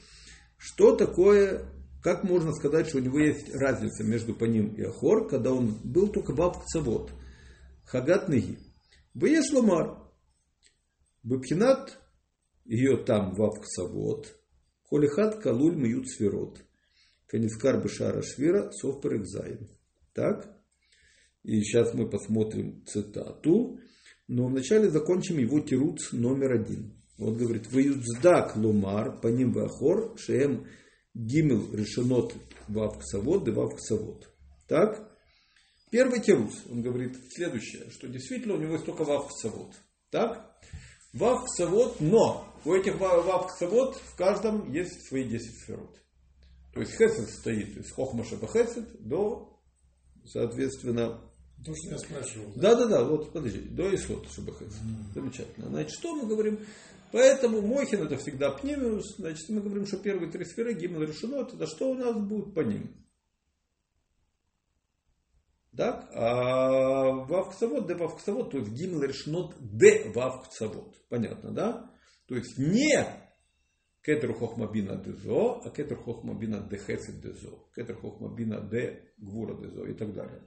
Что 0.56 0.96
такое, 0.96 1.66
как 2.02 2.24
можно 2.24 2.52
сказать, 2.52 2.88
что 2.88 2.98
у 2.98 3.02
него 3.02 3.18
есть 3.18 3.54
разница 3.54 4.04
между 4.04 4.34
Паним 4.34 4.74
и 4.74 4.82
Ахор, 4.82 5.28
когда 5.28 5.52
он 5.52 5.78
был 5.84 6.08
только 6.08 6.34
Баб 6.34 6.64
Цавод. 6.66 7.12
Хагат 7.84 8.28
Неги. 8.28 8.58
Вееш 9.14 9.52
Ломар. 9.52 9.98
Бабхинат 11.22 11.98
ее 12.64 12.96
там 12.96 13.34
Вав 13.34 13.60
Ксавод. 13.60 14.34
Колихат 14.92 15.40
Калуль 15.40 15.74
Мают 15.74 16.06
Сферот. 16.06 16.58
Канискар 17.26 17.82
Бешара 17.82 18.20
Швира 18.20 18.70
Совперек 18.72 19.24
Зайн. 19.24 19.70
Так? 20.12 20.54
И 21.44 21.62
сейчас 21.62 21.94
мы 21.94 22.10
посмотрим 22.10 22.84
цитату. 22.84 23.80
Но 24.28 24.48
вначале 24.48 24.90
закончим 24.90 25.38
его 25.38 25.60
тируц 25.60 26.12
номер 26.12 26.60
один. 26.60 26.92
Вот 27.16 27.38
говорит, 27.38 27.72
Ваюцдак 27.72 28.54
Лумар, 28.56 29.18
по 29.18 29.28
ним 29.28 29.52
Вахор, 29.52 30.14
Шеем 30.18 30.66
Гимел 31.14 31.72
решенот 31.72 32.34
Вав 32.68 32.98
Ксавод, 32.98 33.48
Вав 33.48 33.74
Ксавод. 33.76 34.28
Так? 34.68 35.10
Первый 35.90 36.20
тируц, 36.20 36.52
он 36.70 36.82
говорит 36.82 37.16
следующее, 37.30 37.88
что 37.88 38.08
действительно 38.08 38.56
у 38.56 38.58
него 38.58 38.74
есть 38.74 38.84
только 38.84 39.04
Вав 39.04 39.28
Ксавод. 39.28 39.72
Так? 40.10 40.54
Вав 41.14 41.46
Ксавод, 41.46 41.98
но 42.00 42.51
у 42.64 42.74
этих 42.74 42.98
Вав 42.98 43.46
Ксавод 43.48 43.96
в 43.96 44.16
каждом 44.16 44.72
есть 44.72 45.06
свои 45.08 45.24
10 45.24 45.62
сферот. 45.62 45.98
То 46.72 46.80
есть 46.80 46.92
Хесед 46.92 47.28
стоит 47.28 47.76
из 47.76 47.90
Хохма 47.92 48.24
Шаба 48.24 48.46
Хесед 48.46 48.88
до, 49.00 49.60
соответственно, 50.24 51.20
то, 51.64 51.74
что 51.74 51.90
я 51.90 51.98
спрашивал. 51.98 52.52
Да, 52.56 52.74
да, 52.74 52.86
да, 52.86 53.04
вот 53.04 53.32
подожди, 53.32 53.60
до 53.60 53.94
Исот 53.94 54.30
Шаба 54.30 54.52
Хесед. 54.52 54.72
Mm. 54.72 55.14
Замечательно. 55.14 55.68
Значит, 55.68 55.92
что 55.92 56.14
мы 56.16 56.26
говорим? 56.26 56.58
Поэтому 57.12 57.60
Мохин 57.60 58.02
это 58.04 58.16
всегда 58.16 58.50
пнемиус. 58.50 59.16
Значит, 59.18 59.48
мы 59.50 59.60
говорим, 59.60 59.86
что 59.86 59.98
первые 59.98 60.32
три 60.32 60.44
сферы 60.46 60.72
Гимл 60.72 61.02
решено, 61.02 61.44
тогда 61.44 61.66
что 61.66 61.90
у 61.90 61.94
нас 61.94 62.16
будет 62.16 62.54
по 62.54 62.60
ним? 62.60 63.02
Так? 65.76 66.10
А 66.14 67.10
вавксавод, 67.10 67.86
де 67.86 67.94
вавксавод, 67.94 68.50
то 68.50 68.58
есть 68.58 68.72
гимл 68.72 69.02
решнот 69.02 69.54
де 69.58 70.10
вавксавод. 70.14 71.08
Понятно, 71.08 71.50
да? 71.50 71.91
То 72.32 72.36
есть 72.36 72.56
не 72.56 72.96
кетер 74.02 74.32
хохмабина 74.32 74.96
дезо, 74.96 75.60
а 75.62 75.68
кетер 75.68 75.98
хохмабина 75.98 76.66
де 76.66 76.78
хесед 76.78 77.20
дезо, 77.20 77.68
кетер 77.74 77.96
хохмабина 77.96 78.58
де 78.70 79.12
гвура 79.18 79.54
дезо 79.60 79.84
и 79.84 79.92
так 79.92 80.14
далее. 80.14 80.40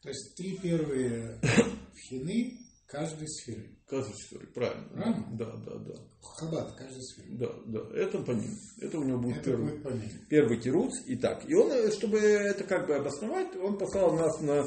То 0.00 0.08
есть 0.08 0.34
три 0.34 0.56
первые 0.56 1.38
хины 2.08 2.56
каждой 2.86 3.28
сферы. 3.28 3.76
Каждой 3.86 4.14
сферы, 4.14 4.46
правильно. 4.46 4.88
Правильно? 4.94 5.28
Да, 5.32 5.56
да, 5.56 5.74
да. 5.76 5.94
Хабат 6.22 6.74
каждой 6.78 7.02
сферы. 7.02 7.36
Да, 7.36 7.52
да. 7.66 7.80
Это 7.94 8.22
по 8.22 8.30
ним. 8.30 8.56
Это 8.80 8.98
у 8.98 9.04
него 9.04 9.18
будет 9.18 9.36
Это 9.36 9.50
первый, 9.50 9.78
будет 9.78 10.28
первый 10.30 10.58
тируц. 10.58 10.94
И 11.06 11.16
так. 11.16 11.46
И 11.46 11.54
он, 11.54 11.70
чтобы 11.92 12.18
это 12.18 12.64
как 12.64 12.86
бы 12.86 12.94
обосновать, 12.94 13.54
он 13.56 13.76
послал 13.76 14.16
нас 14.16 14.40
на 14.40 14.64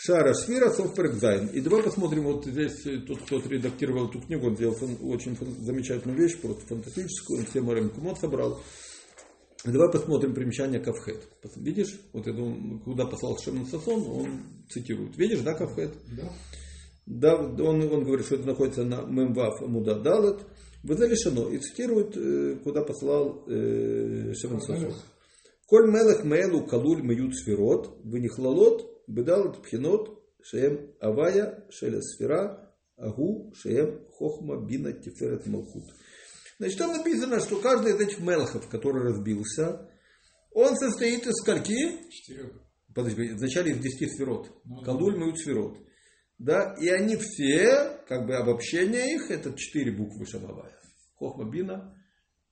Шара 0.00 0.32
Швира 0.32 0.70
Совперекзайн. 0.70 1.48
И 1.48 1.60
давай 1.60 1.82
посмотрим, 1.82 2.22
вот 2.22 2.46
здесь 2.46 2.84
тот, 3.04 3.20
кто 3.22 3.40
редактировал 3.40 4.08
эту 4.08 4.20
книгу, 4.20 4.46
он 4.46 4.54
сделал 4.54 4.76
очень 5.02 5.36
замечательную 5.60 6.16
вещь, 6.16 6.40
просто 6.40 6.64
фантастическую, 6.66 7.40
он 7.40 7.46
все 7.46 7.60
Марем 7.60 7.90
Кумот 7.90 8.20
собрал. 8.20 8.62
Давай 9.64 9.90
посмотрим 9.90 10.34
примечание 10.34 10.78
Кавхет. 10.78 11.26
Видишь, 11.56 11.98
вот 12.12 12.28
это 12.28 12.40
он, 12.40 12.78
куда 12.84 13.06
послал 13.06 13.36
Шемон 13.38 13.66
Сасон, 13.66 14.06
он 14.06 14.42
цитирует. 14.70 15.18
Видишь, 15.18 15.40
да, 15.40 15.54
Кавхет? 15.54 15.92
Да? 16.16 16.32
Да, 17.06 17.36
он, 17.36 17.82
он 17.82 18.04
говорит, 18.04 18.24
что 18.24 18.36
это 18.36 18.46
находится 18.46 18.84
на 18.84 19.02
Мемвав 19.02 19.60
Муда 19.62 19.98
Далет. 19.98 20.42
Вызалишено. 20.84 21.48
И 21.50 21.58
цитирует, 21.58 22.16
э, 22.16 22.54
куда 22.62 22.82
послал 22.82 23.42
э, 23.48 24.32
Шемон 24.34 24.60
Сасон. 24.60 24.94
Коль 25.66 25.90
мелех 25.90 26.22
мелу 26.22 26.64
калуль 26.64 27.02
меют 27.02 27.34
сферот, 27.34 27.98
вынихлалот, 28.04 28.97
бедалат 29.08 29.62
пхинот, 29.62 30.22
шеем 30.42 30.94
авая, 31.00 31.66
шеля 31.70 32.00
сфера, 32.02 32.74
агу, 32.96 33.52
шеем 33.54 34.06
хохма, 34.12 34.64
бина, 34.64 34.92
тиферет, 34.92 35.46
малхут. 35.46 35.84
Значит, 36.58 36.78
там 36.78 36.96
написано, 36.96 37.40
что 37.40 37.60
каждый 37.60 37.94
из 37.94 38.00
этих 38.00 38.20
мелахов, 38.20 38.68
который 38.68 39.02
разбился, 39.02 39.88
он 40.52 40.76
состоит 40.76 41.26
из 41.26 41.34
скольки? 41.34 42.10
Четырех. 42.10 42.52
Подожди, 42.94 43.28
вначале 43.30 43.72
из 43.72 43.78
10 43.78 44.12
сферот. 44.12 44.50
Ну, 44.64 44.80
да. 44.80 44.84
Калуль, 44.84 45.16
меют 45.16 45.38
сферот. 45.38 45.78
Да, 46.38 46.74
и 46.80 46.88
они 46.88 47.16
все, 47.16 48.00
как 48.08 48.26
бы 48.26 48.34
обобщение 48.36 49.14
их, 49.14 49.30
это 49.30 49.52
четыре 49.56 49.92
буквы 49.92 50.26
Шамавая. 50.26 50.80
Хохма, 51.16 51.50
бина, 51.50 51.96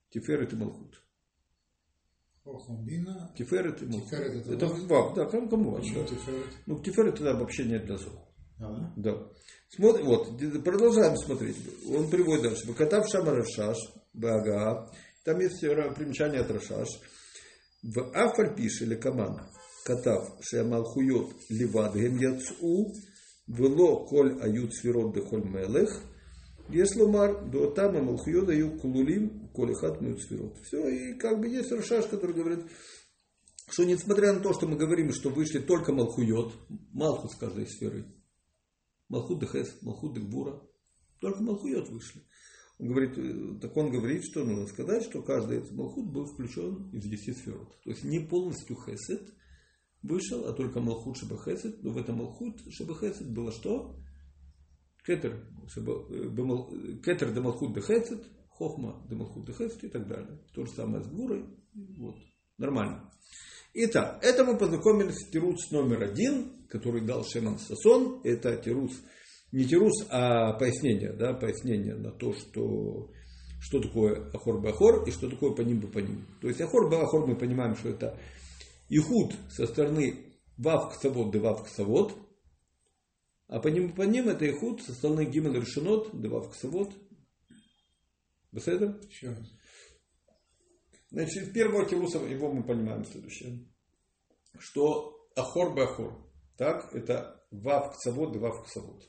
тиферет 0.09 0.53
и 0.53 0.55
малхут. 0.55 1.01
Хохмабина. 2.47 3.33
Тиферет 3.37 3.81
Малхут. 3.81 4.09
Тиферет 4.09 4.35
это 4.45 4.53
это 4.53 4.67
вав? 4.67 5.15
да, 5.15 5.25
кому, 5.25 5.49
кому 5.49 5.71
вав, 5.71 5.81
Почему 5.81 6.01
да. 6.01 6.07
Тиферет? 6.07 6.47
Ну, 6.65 6.79
Тиферет 6.79 7.19
это 7.19 7.31
обобщение 7.31 7.79
для 7.79 7.97
зо. 7.97 8.09
А, 8.59 8.93
да? 8.95 9.27
Смотри, 9.69 10.03
вот, 10.03 10.39
продолжаем 10.63 11.17
смотреть. 11.17 11.57
Он 11.93 12.09
приводит 12.09 12.43
дальше. 12.43 12.73
Катав 12.73 13.07
Шама 13.09 13.31
Рашаш, 13.33 13.77
Бага. 14.13 14.89
Там 15.25 15.39
есть 15.39 15.59
примечание 15.59 16.41
от 16.41 16.49
Рашаш. 16.49 16.87
В 17.83 17.99
Афаль 18.13 18.55
пише 18.55 18.85
или 18.85 18.95
Каман. 18.95 19.41
Катав 19.83 20.37
Шамал 20.41 20.83
Хуйот 20.83 21.33
Ливад 21.49 21.95
Гем 21.95 22.17
Яцу. 22.17 22.93
Вело 23.47 24.05
Коль 24.07 24.41
Ают 24.41 24.73
Сферот 24.73 25.13
Дехоль 25.13 25.43
Мелех. 25.43 26.01
Есломар, 26.69 27.49
до 27.49 27.71
там 27.71 28.05
Малхуйот 28.05 28.47
даю 28.47 28.77
кулулим, 28.77 29.49
колихат 29.49 30.01
мют 30.01 30.21
сферот. 30.21 30.57
Все, 30.63 30.87
и 30.87 31.13
как 31.17 31.39
бы 31.39 31.47
есть 31.47 31.71
Рашаш, 31.71 32.07
который 32.07 32.35
говорит, 32.35 32.65
что 33.69 33.83
несмотря 33.83 34.33
на 34.33 34.39
то, 34.39 34.53
что 34.53 34.67
мы 34.67 34.77
говорим, 34.77 35.11
что 35.11 35.29
вышли 35.29 35.59
только 35.59 35.93
Малхуйот, 35.93 36.53
Малхут 36.93 37.31
с 37.31 37.35
каждой 37.35 37.67
сферы, 37.67 38.05
Малхут 39.09 39.39
Дехес, 39.39 39.81
Малхут 39.81 40.15
Дегбура, 40.15 40.61
только 41.19 41.41
Малхуйот 41.41 41.89
вышли. 41.89 42.21
Он 42.79 42.89
говорит, 42.89 43.17
э, 43.17 43.59
так 43.59 43.75
он 43.75 43.89
говорит, 43.91 44.23
что 44.23 44.43
нужно 44.43 44.67
сказать, 44.67 45.03
что 45.03 45.23
каждый 45.23 45.57
этот 45.57 45.71
Малхут 45.71 46.11
был 46.11 46.25
включен 46.25 46.91
из 46.91 47.03
10 47.03 47.37
сферот. 47.37 47.75
То 47.83 47.89
есть 47.89 48.03
не 48.03 48.19
полностью 48.19 48.75
Хесед 48.75 49.33
вышел, 50.03 50.45
а 50.45 50.53
только 50.53 50.79
Малхут 50.79 51.17
Шеба 51.17 51.37
Хесед. 51.37 51.81
Но 51.83 51.91
в 51.91 51.97
этом 51.97 52.17
Малхут 52.17 52.61
Шеба 52.69 52.93
Хесед 52.93 53.33
было 53.33 53.51
что? 53.51 53.95
Кетер, 55.07 55.41
Шеба- 55.73 56.05
э, 56.09 56.29
э, 56.35 57.01
Кетер 57.01 57.33
де 57.33 57.39
Малхут 57.39 57.73
де 57.73 57.81
Хесед, 57.81 58.25
Хохма 58.49 59.05
де 59.09 59.15
Малхут 59.15 59.45
де 59.45 59.53
Хесед 59.53 59.83
и 59.85 59.87
так 59.87 60.05
далее. 60.07 60.37
То 60.53 60.65
же 60.65 60.71
самое 60.73 61.01
с 61.01 61.07
Гвурой. 61.07 61.45
Вот. 61.97 62.15
Нормально. 62.57 63.09
Итак, 63.73 64.19
это 64.21 64.43
мы 64.43 64.57
познакомились 64.57 65.15
с 65.15 65.29
Тирус 65.29 65.71
номер 65.71 66.03
один, 66.03 66.67
который 66.67 67.05
дал 67.05 67.23
Шеман 67.23 67.57
Сасон. 67.57 68.19
Это 68.25 68.57
Тирус, 68.57 68.91
не 69.53 69.65
Тирус, 69.65 70.07
а 70.09 70.53
пояснение, 70.53 71.13
да, 71.13 71.33
пояснение 71.33 71.95
на 71.95 72.11
то, 72.11 72.33
что, 72.33 73.09
что 73.61 73.79
такое 73.79 74.29
Ахор 74.33 74.59
Бахор 74.61 75.07
и 75.07 75.11
что 75.11 75.29
такое 75.29 75.51
Паним 75.55 75.79
Бапаним. 75.79 76.25
То 76.41 76.47
есть 76.49 76.59
Ахор 76.59 76.89
Бахор 76.89 77.27
мы 77.27 77.37
понимаем, 77.37 77.75
что 77.75 77.89
это 77.89 78.19
Ихуд 78.89 79.33
со 79.49 79.67
стороны 79.67 80.25
Вав 80.57 80.97
Ксавод 80.97 81.31
де 81.31 81.39
Вав 81.39 81.63
Ксавод, 81.63 82.13
а 83.47 83.59
Паним 83.59 83.89
Бапаним 83.89 84.29
это 84.29 84.49
Ихуд 84.49 84.81
со 84.83 84.93
стороны 84.93 85.25
Гимел 85.25 85.53
Решенот 85.53 86.19
де 86.19 86.27
Вав 86.27 86.51
Ксавод. 86.51 86.93
Беседа? 88.51 88.99
Еще 89.09 89.29
раз. 89.29 89.47
Значит, 91.09 91.43
из 91.43 91.53
первого 91.53 91.85
тируса 91.85 92.17
его 92.19 92.51
мы 92.51 92.63
понимаем 92.63 93.05
следующее. 93.05 93.65
Что 94.59 95.27
ахор 95.35 95.73
бы 95.73 95.83
ахор. 95.83 96.29
Так, 96.57 96.93
это 96.93 97.45
вав 97.51 97.95
кцавод 97.95 98.35
и 98.35 98.39
вав 98.39 98.65
кцавод. 98.65 99.03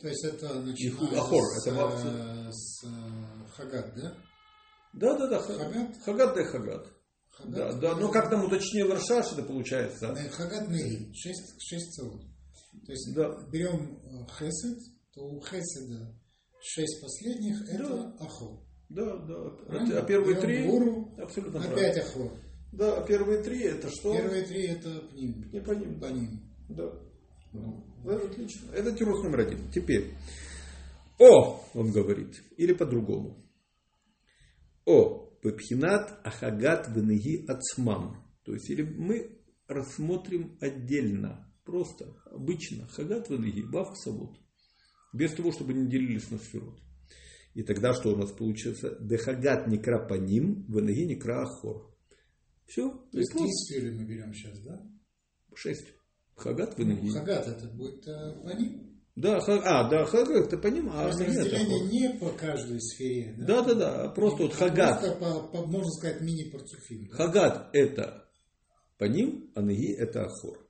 То 0.00 0.08
есть 0.08 0.24
это 0.24 0.54
начинается 0.60 1.20
Ахор, 1.20 1.42
с, 1.44 1.66
это 1.66 1.76
вав- 1.76 2.04
э, 2.04 2.50
с 2.50 2.84
э, 2.84 3.46
Хагат, 3.54 3.94
да? 3.94 4.16
Да, 4.94 5.16
да, 5.18 5.26
да. 5.28 5.38
Хагат? 5.40 5.96
Хагат 6.02 6.34
да 6.34 6.44
хагат. 6.44 6.88
Хагат? 7.32 7.54
Да, 7.54 7.94
да. 7.94 7.96
Но 7.96 8.10
как 8.10 8.30
нам 8.30 8.44
уточнил 8.44 8.90
Рашаш, 8.92 9.32
это 9.32 9.42
получается. 9.42 10.06
Э, 10.18 10.28
Хагат 10.30 10.68
Неги. 10.68 11.12
Шесть, 11.14 11.54
шесть 11.60 11.92
целых. 11.94 12.20
То 12.86 12.92
есть 12.92 13.14
Да. 13.14 13.28
берем 13.50 13.98
э, 14.04 14.26
Хесед, 14.38 14.78
то 15.14 15.22
у 15.22 15.40
Хеседа 15.40 16.14
шесть 16.62 17.00
последних 17.02 17.68
это 17.68 18.14
Ахор. 18.20 18.60
Да, 18.88 19.16
да. 19.16 19.50
Правильно? 19.66 19.98
А 19.98 20.02
первые 20.04 20.34
Берем 20.36 20.42
три. 20.42 20.66
Гуру, 20.66 21.14
Абсолютно 21.18 21.60
Опять 21.60 21.72
правильно. 21.72 22.02
Ахор. 22.02 22.38
Да, 22.72 22.96
а 22.98 23.06
первые 23.06 23.42
три 23.42 23.62
это 23.64 23.88
что? 23.90 24.14
Первые 24.14 24.42
три 24.44 24.66
это 24.66 25.00
Пним. 25.10 25.50
Не 25.52 25.60
по 25.60 25.72
ним. 25.72 26.00
По 26.00 26.06
ним. 26.06 26.54
Да. 26.68 26.90
Ну, 27.52 27.84
Да, 28.04 28.16
отлично. 28.16 28.70
Это 28.72 28.92
тирус 28.92 29.22
номер 29.24 29.40
один. 29.40 29.70
Теперь. 29.72 30.14
О, 31.18 31.62
он 31.74 31.90
говорит. 31.92 32.42
Или 32.56 32.72
по-другому. 32.72 33.46
О, 34.86 35.21
Пепхинат 35.42 36.24
Ахагат 36.24 36.88
Венеги 36.88 37.44
Ацмам. 37.46 38.24
То 38.44 38.54
есть, 38.54 38.70
или 38.70 38.82
мы 38.82 39.38
рассмотрим 39.66 40.56
отдельно, 40.60 41.52
просто, 41.64 42.16
обычно, 42.26 42.86
Хагат 42.86 43.28
Венеги, 43.28 43.62
Бав 43.62 43.96
Савод. 43.98 44.38
Без 45.12 45.34
того, 45.34 45.52
чтобы 45.52 45.74
не 45.74 45.90
делились 45.90 46.30
на 46.30 46.38
сферот. 46.38 46.80
И 47.54 47.62
тогда 47.62 47.92
что 47.92 48.14
у 48.14 48.16
нас 48.16 48.30
получится? 48.32 48.96
Дехагат 49.00 49.66
некра 49.66 49.98
по 50.06 50.14
ним, 50.14 50.64
венеги 50.68 51.04
некра 51.04 51.42
ахор. 51.42 51.94
Все. 52.66 52.90
То 53.10 53.18
есть 53.18 53.32
три 53.32 53.52
сферы 53.52 53.92
мы 53.92 54.04
берем 54.04 54.32
сейчас, 54.32 54.58
да? 54.60 54.82
Шесть. 55.54 55.88
Хагат 56.36 56.78
венеги. 56.78 57.10
Хагат 57.10 57.46
это 57.46 57.68
будет 57.68 58.06
э, 58.06 58.42
по 58.42 58.56
ним? 58.56 58.91
Да, 59.14 59.38
а, 59.46 59.90
да, 59.90 60.06
хагат 60.06 60.46
это 60.46 60.56
по 60.56 60.68
ним, 60.68 60.88
а 60.90 61.08
разделение 61.08 61.80
не 61.90 62.18
по 62.18 62.30
каждой 62.30 62.80
сфере. 62.80 63.34
Да, 63.38 63.62
да, 63.62 63.74
да, 63.74 64.08
просто 64.08 64.44
вот 64.44 64.54
хагат. 64.54 65.00
Просто 65.00 65.18
по, 65.18 65.48
по, 65.48 65.66
можно 65.66 65.90
сказать 65.90 66.22
мини-парцуфим. 66.22 67.08
Да? 67.08 67.16
Хагат 67.16 67.68
это 67.74 68.24
по 68.98 69.04
ним, 69.04 69.50
а 69.54 69.60
неги 69.60 69.94
это 69.98 70.22
ахор. 70.22 70.66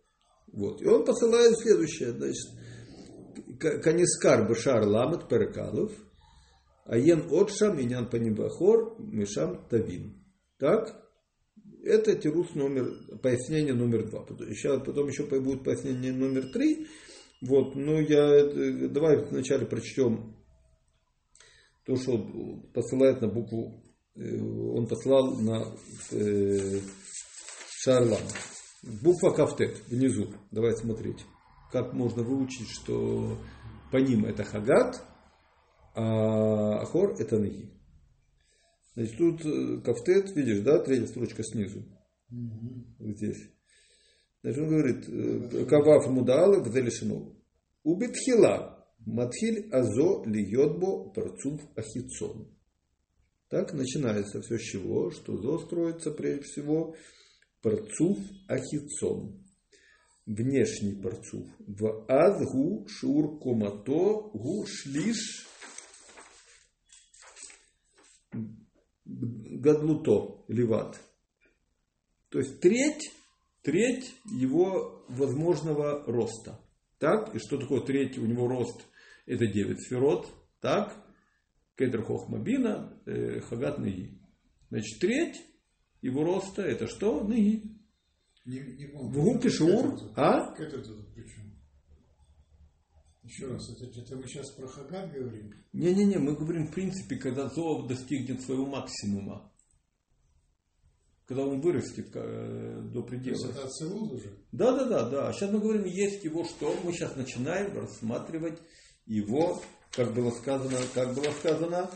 Вот. 0.52 0.82
И 0.82 0.86
он 0.86 1.04
посылает 1.04 1.56
следующее, 1.56 2.12
значит, 2.12 2.48
Канискар 3.60 4.48
Башар 4.48 4.86
Ламат 4.86 5.28
Перекалов, 5.28 5.92
Аен 6.86 7.28
Отшам 7.30 7.80
Инян 7.80 8.10
Панибахор 8.10 8.96
Мишам 8.98 9.68
Тавин. 9.68 10.20
Так? 10.58 11.00
Это 11.84 12.14
тирус 12.16 12.54
номер, 12.54 12.90
пояснение 13.22 13.74
номер 13.74 14.08
два. 14.08 14.26
Сейчас, 14.50 14.82
потом 14.84 15.08
еще 15.08 15.24
будет 15.26 15.64
пояснение 15.64 16.12
номер 16.12 16.50
три. 16.52 16.86
Вот, 17.42 17.74
но 17.74 18.00
я, 18.00 18.88
давай 18.88 19.24
вначале 19.24 19.66
прочтем 19.66 20.36
то, 21.84 21.96
что 21.96 22.18
посылает 22.72 23.20
на 23.20 23.28
букву, 23.28 23.82
э, 24.14 24.40
он 24.40 24.86
послал 24.86 25.36
на 25.40 25.64
э, 26.12 26.80
Шарлам. 27.68 28.22
Буква 29.02 29.30
Кафтет 29.30 29.82
внизу. 29.88 30.32
Давай 30.52 30.72
смотреть 30.76 31.24
как 31.72 31.94
можно 31.94 32.22
выучить, 32.22 32.68
что 32.68 33.38
по 33.90 33.96
ним 33.96 34.26
это 34.26 34.44
хагат, 34.44 35.02
а 35.94 36.82
ахор 36.82 37.16
это 37.18 37.38
наги. 37.38 37.72
Значит, 38.94 39.16
тут 39.16 39.44
э, 39.46 39.80
кафтет, 39.80 40.36
видишь, 40.36 40.60
да, 40.60 40.78
третья 40.78 41.06
строчка 41.06 41.42
снизу. 41.42 41.82
Угу. 42.30 43.12
Здесь. 43.14 43.50
Значит, 44.42 44.60
он 44.60 44.68
говорит, 44.68 45.08
э, 45.08 45.64
каваф 45.66 46.08
мудалы 46.08 46.62
гделишину. 46.64 47.36
Убитхила 47.84 48.86
матхиль 49.06 49.68
азо 49.70 50.24
льотбо 50.24 51.10
парцув 51.12 51.60
ахицон. 51.76 52.48
Так 53.48 53.72
начинается 53.72 54.40
все 54.40 54.58
с 54.58 54.62
чего, 54.62 55.10
что 55.10 55.36
зо 55.36 55.58
строится 55.58 56.10
прежде 56.10 56.42
всего 56.44 56.96
парцув 57.60 58.18
ахицон 58.48 59.44
внешний 60.26 60.94
парцуф. 60.94 61.46
В 61.58 62.06
азгу 62.08 62.86
шур 62.88 63.38
комато 63.40 64.30
гу 64.32 64.66
шлиш 64.66 65.46
гадлуто 69.04 70.44
леват. 70.48 71.00
То 72.30 72.38
есть 72.38 72.60
треть, 72.60 73.12
треть 73.62 74.14
его 74.24 75.04
возможного 75.08 76.04
роста. 76.06 76.60
Так? 76.98 77.34
И 77.34 77.38
что 77.38 77.58
такое 77.58 77.80
треть 77.80 78.18
у 78.18 78.26
него 78.26 78.46
рост? 78.46 78.86
Это 79.26 79.46
9 79.46 79.80
сферот. 79.80 80.28
Так? 80.60 80.94
Кедр 81.76 82.02
хохмабина, 82.02 83.00
э, 83.06 83.40
хагат 83.40 83.78
ныги. 83.78 84.20
Значит, 84.70 85.00
треть 85.00 85.42
его 86.00 86.24
роста 86.24 86.62
это 86.62 86.86
что? 86.86 87.24
Ныги. 87.24 87.62
В 88.44 89.22
губке 89.22 89.48
шур, 89.48 89.98
а? 90.16 90.54
Это 90.58 90.82
тут 90.82 91.14
причем? 91.14 91.52
Еще 93.22 93.46
раз, 93.46 93.70
это, 93.70 94.00
это 94.00 94.16
мы 94.16 94.26
сейчас 94.26 94.50
про 94.50 94.66
Хагат 94.66 95.12
говорим? 95.12 95.54
Не-не-не, 95.72 96.18
мы 96.18 96.34
говорим 96.34 96.66
в 96.66 96.74
принципе, 96.74 97.16
когда 97.16 97.48
зов 97.48 97.86
достигнет 97.86 98.42
своего 98.42 98.66
максимума. 98.66 99.51
Когда 101.32 101.46
он 101.46 101.62
вырастет 101.62 102.10
э, 102.12 102.82
до 102.92 103.02
предела. 103.02 103.38
То 103.38 103.46
есть 103.46 103.56
это 103.56 103.66
ацелут 103.66 104.12
уже? 104.12 104.36
Да, 104.52 104.76
да, 104.76 104.84
да, 104.84 105.08
да. 105.08 105.32
Сейчас 105.32 105.50
мы 105.50 105.60
говорим, 105.60 105.86
есть 105.86 106.22
его 106.24 106.44
что? 106.44 106.78
Мы 106.84 106.92
сейчас 106.92 107.16
начинаем 107.16 107.74
рассматривать 107.74 108.58
его, 109.06 109.62
как 109.92 110.12
было 110.12 110.30
сказано, 110.30 110.76
как 110.92 111.14
было 111.14 111.30
сказано, 111.30 111.90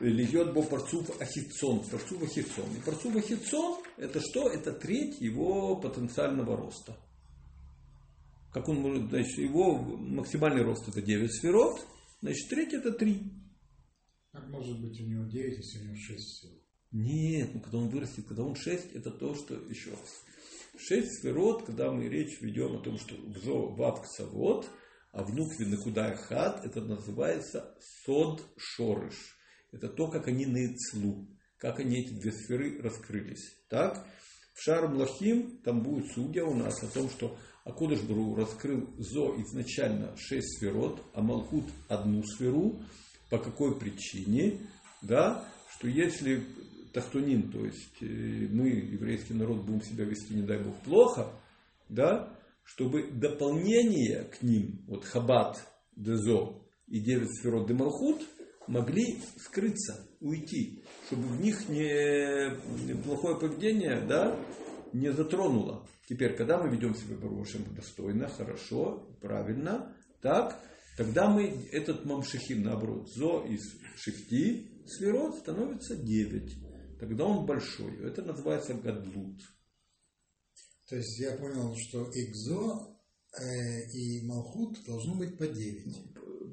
льет 0.00 0.52
бо 0.52 0.64
парцуф 0.64 1.08
ахицон, 1.20 1.84
парцуф 1.88 2.20
ахицон. 2.24 2.64
И 2.76 2.80
парцуф 2.84 3.14
ахицон 3.14 3.80
это 3.96 4.18
что? 4.18 4.48
Это 4.50 4.72
треть 4.72 5.20
его 5.20 5.76
потенциального 5.76 6.56
роста. 6.56 6.96
Как 8.52 8.68
он 8.68 8.78
может, 8.78 9.08
значит, 9.10 9.38
его 9.38 9.76
максимальный 9.78 10.62
рост 10.62 10.88
это 10.88 11.00
9 11.00 11.32
сферот, 11.32 11.78
значит, 12.22 12.48
треть 12.50 12.72
это 12.72 12.90
3. 12.90 13.22
Как 14.32 14.48
может 14.48 14.80
быть 14.80 15.00
у 15.00 15.04
него 15.04 15.26
9, 15.26 15.58
если 15.58 15.78
у 15.78 15.84
него 15.84 15.96
6 15.96 16.38
сферот? 16.38 16.63
Нет, 16.94 17.50
ну 17.52 17.60
когда 17.60 17.78
он 17.78 17.88
вырастет, 17.88 18.24
когда 18.28 18.44
он 18.44 18.54
6, 18.54 18.94
это 18.94 19.10
то, 19.10 19.34
что 19.34 19.56
еще 19.68 19.90
раз. 19.90 20.24
6 20.78 21.18
сферот, 21.18 21.66
когда 21.66 21.90
мы 21.90 22.08
речь 22.08 22.40
ведем 22.40 22.76
о 22.76 22.80
том, 22.80 22.98
что 22.98 23.16
в 23.16 23.76
вапкса 23.76 24.26
вот, 24.26 24.70
а 25.10 25.24
внук 25.24 25.50
куда 25.82 26.14
хат, 26.14 26.64
это 26.64 26.80
называется 26.80 27.76
сод 28.04 28.42
шорыш. 28.56 29.36
Это 29.72 29.88
то, 29.88 30.06
как 30.06 30.28
они 30.28 30.46
на 30.46 30.66
Ицлу, 30.66 31.26
как 31.58 31.80
они 31.80 31.98
эти 31.98 32.12
две 32.12 32.30
сферы 32.30 32.80
раскрылись. 32.80 33.44
Так? 33.68 34.06
В 34.54 34.62
Шар 34.62 34.86
Млахим 34.86 35.58
там 35.64 35.82
будет 35.82 36.12
судья 36.12 36.44
у 36.44 36.54
нас 36.54 36.80
о 36.84 36.86
том, 36.86 37.10
что 37.10 37.36
Акудыш 37.64 38.02
Бру 38.02 38.36
раскрыл 38.36 38.88
Зо 38.98 39.34
изначально 39.42 40.16
шесть 40.16 40.58
сферот, 40.58 41.02
а 41.12 41.22
Малхут 41.22 41.64
одну 41.88 42.22
сферу. 42.22 42.84
По 43.30 43.38
какой 43.38 43.76
причине? 43.76 44.60
Да? 45.02 45.44
Что 45.76 45.88
если 45.88 46.46
Тахтунин, 46.94 47.50
то 47.50 47.64
есть 47.64 48.00
э, 48.02 48.06
мы, 48.06 48.68
еврейский 48.68 49.34
народ, 49.34 49.64
будем 49.64 49.82
себя 49.82 50.04
вести, 50.04 50.32
не 50.32 50.42
дай 50.42 50.62
Бог, 50.62 50.76
плохо, 50.84 51.32
да, 51.88 52.32
чтобы 52.62 53.10
дополнение 53.10 54.24
к 54.24 54.42
ним, 54.42 54.80
вот 54.86 55.04
Хабат, 55.04 55.58
Дезо 55.96 56.62
и 56.86 57.00
девять 57.00 57.34
сферот 57.36 57.66
Демалхут, 57.66 58.22
могли 58.68 59.18
скрыться, 59.38 60.08
уйти, 60.20 60.84
чтобы 61.06 61.24
в 61.24 61.40
них 61.40 61.68
не, 61.68 62.96
плохое 63.02 63.38
поведение 63.40 64.00
да, 64.06 64.38
не 64.92 65.12
затронуло. 65.12 65.86
Теперь, 66.08 66.36
когда 66.36 66.62
мы 66.62 66.70
ведем 66.70 66.94
себя 66.94 67.16
Барушем 67.16 67.64
достойно, 67.74 68.28
хорошо, 68.28 69.08
правильно, 69.20 69.92
так, 70.22 70.60
тогда 70.96 71.28
мы 71.28 71.66
этот 71.72 72.04
мамшихим, 72.04 72.62
наоборот, 72.62 73.08
зо 73.10 73.44
из 73.44 73.62
шести 73.96 74.70
сферот 74.86 75.38
становится 75.38 75.96
девять. 75.96 76.54
Тогда 76.98 77.24
он 77.24 77.46
большой. 77.46 77.96
Это 78.06 78.22
называется 78.22 78.74
гадлут. 78.74 79.40
То 80.88 80.96
есть 80.96 81.18
я 81.18 81.36
понял, 81.36 81.74
что 81.76 82.04
экзо 82.10 82.98
э, 83.40 83.90
и 83.92 84.26
малхут 84.26 84.84
должно 84.86 85.16
быть 85.16 85.38
по 85.38 85.46
девять. 85.46 85.96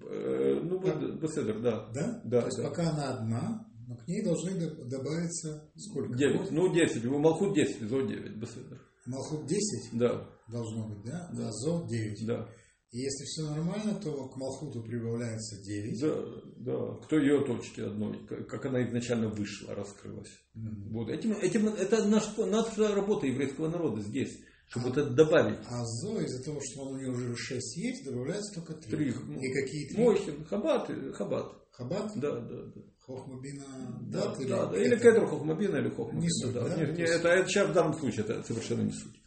Э, 0.09 0.59
ну, 0.63 0.79
Беседер, 0.79 1.61
да. 1.61 1.89
Да? 1.93 2.21
Да. 2.23 2.41
То 2.41 2.47
есть 2.47 2.57
да. 2.57 2.69
пока 2.69 2.89
она 2.89 3.17
одна, 3.17 3.71
но 3.87 3.97
к 3.97 4.07
ней 4.07 4.23
должны 4.23 4.51
добавиться 4.85 5.69
сколько? 5.75 6.17
9. 6.17 6.51
Ну, 6.51 6.73
10. 6.73 7.05
У 7.05 7.19
Малхут 7.19 7.53
10, 7.53 7.89
Зо 7.89 8.01
9, 8.01 8.37
Беседер. 8.37 8.81
Малхут 9.05 9.45
10? 9.45 9.99
Да. 9.99 10.29
Должно 10.47 10.87
быть, 10.87 11.03
да? 11.03 11.29
Да. 11.33 11.47
А 11.47 11.51
Зо 11.51 11.85
9. 11.87 12.25
Да. 12.25 12.49
И 12.91 12.99
если 12.99 13.23
все 13.23 13.43
нормально, 13.43 13.95
то 13.95 14.27
к 14.27 14.35
Малхуту 14.35 14.83
прибавляется 14.83 15.61
9. 15.63 16.01
Да, 16.01 16.41
да. 16.57 17.05
Кто 17.05 17.17
ее 17.17 17.45
точки 17.45 17.79
одной, 17.81 18.25
как 18.27 18.65
она 18.65 18.85
изначально 18.85 19.29
вышла, 19.29 19.73
раскрылась. 19.75 20.31
Mm-hmm. 20.55 20.89
Вот. 20.91 21.09
Этим, 21.09 21.31
этим, 21.31 21.67
это 21.67 22.05
наш, 22.05 22.35
наша 22.37 22.93
работа 22.93 23.27
еврейского 23.27 23.69
народа 23.69 24.01
здесь 24.01 24.37
чтобы 24.71 24.87
вот 24.87 24.97
это 24.97 25.09
добавить. 25.09 25.59
А 25.67 25.83
зо 25.83 26.21
из-за 26.21 26.45
того, 26.45 26.61
что 26.63 26.83
он 26.83 26.95
у 26.95 26.97
него 26.97 27.11
уже 27.11 27.35
6 27.35 27.77
есть, 27.77 28.05
добавляется 28.05 28.55
только 28.55 28.81
3. 28.81 28.89
3. 28.89 29.09
И 29.09 29.53
какие 29.53 29.89
3? 29.89 29.97
Мойхин, 30.01 30.45
Хабат, 30.45 30.89
Хабат. 31.13 31.51
Хабат? 31.71 32.11
Да, 32.15 32.39
да, 32.39 32.63
да. 32.73 32.81
Хохмабина 32.99 33.65
да, 34.01 34.27
дат? 34.27 34.37
Да, 34.37 34.43
или, 34.43 34.49
да, 34.49 34.65
да. 34.67 34.77
или 34.81 34.95
Кедр 34.97 35.25
Хохмабина, 35.25 35.75
или 35.75 35.89
Хохмабина. 35.89 36.21
Не 36.21 36.29
суть, 36.29 36.53
да? 36.53 36.69
да? 36.69 36.75
Не, 36.75 36.91
не, 36.93 37.03
это, 37.03 37.27
это 37.27 37.49
сейчас 37.49 37.69
в 37.69 37.73
данном 37.73 37.95
случае, 37.95 38.23
это 38.23 38.43
совершенно 38.43 38.83
не 38.83 38.93
суть. 38.93 39.20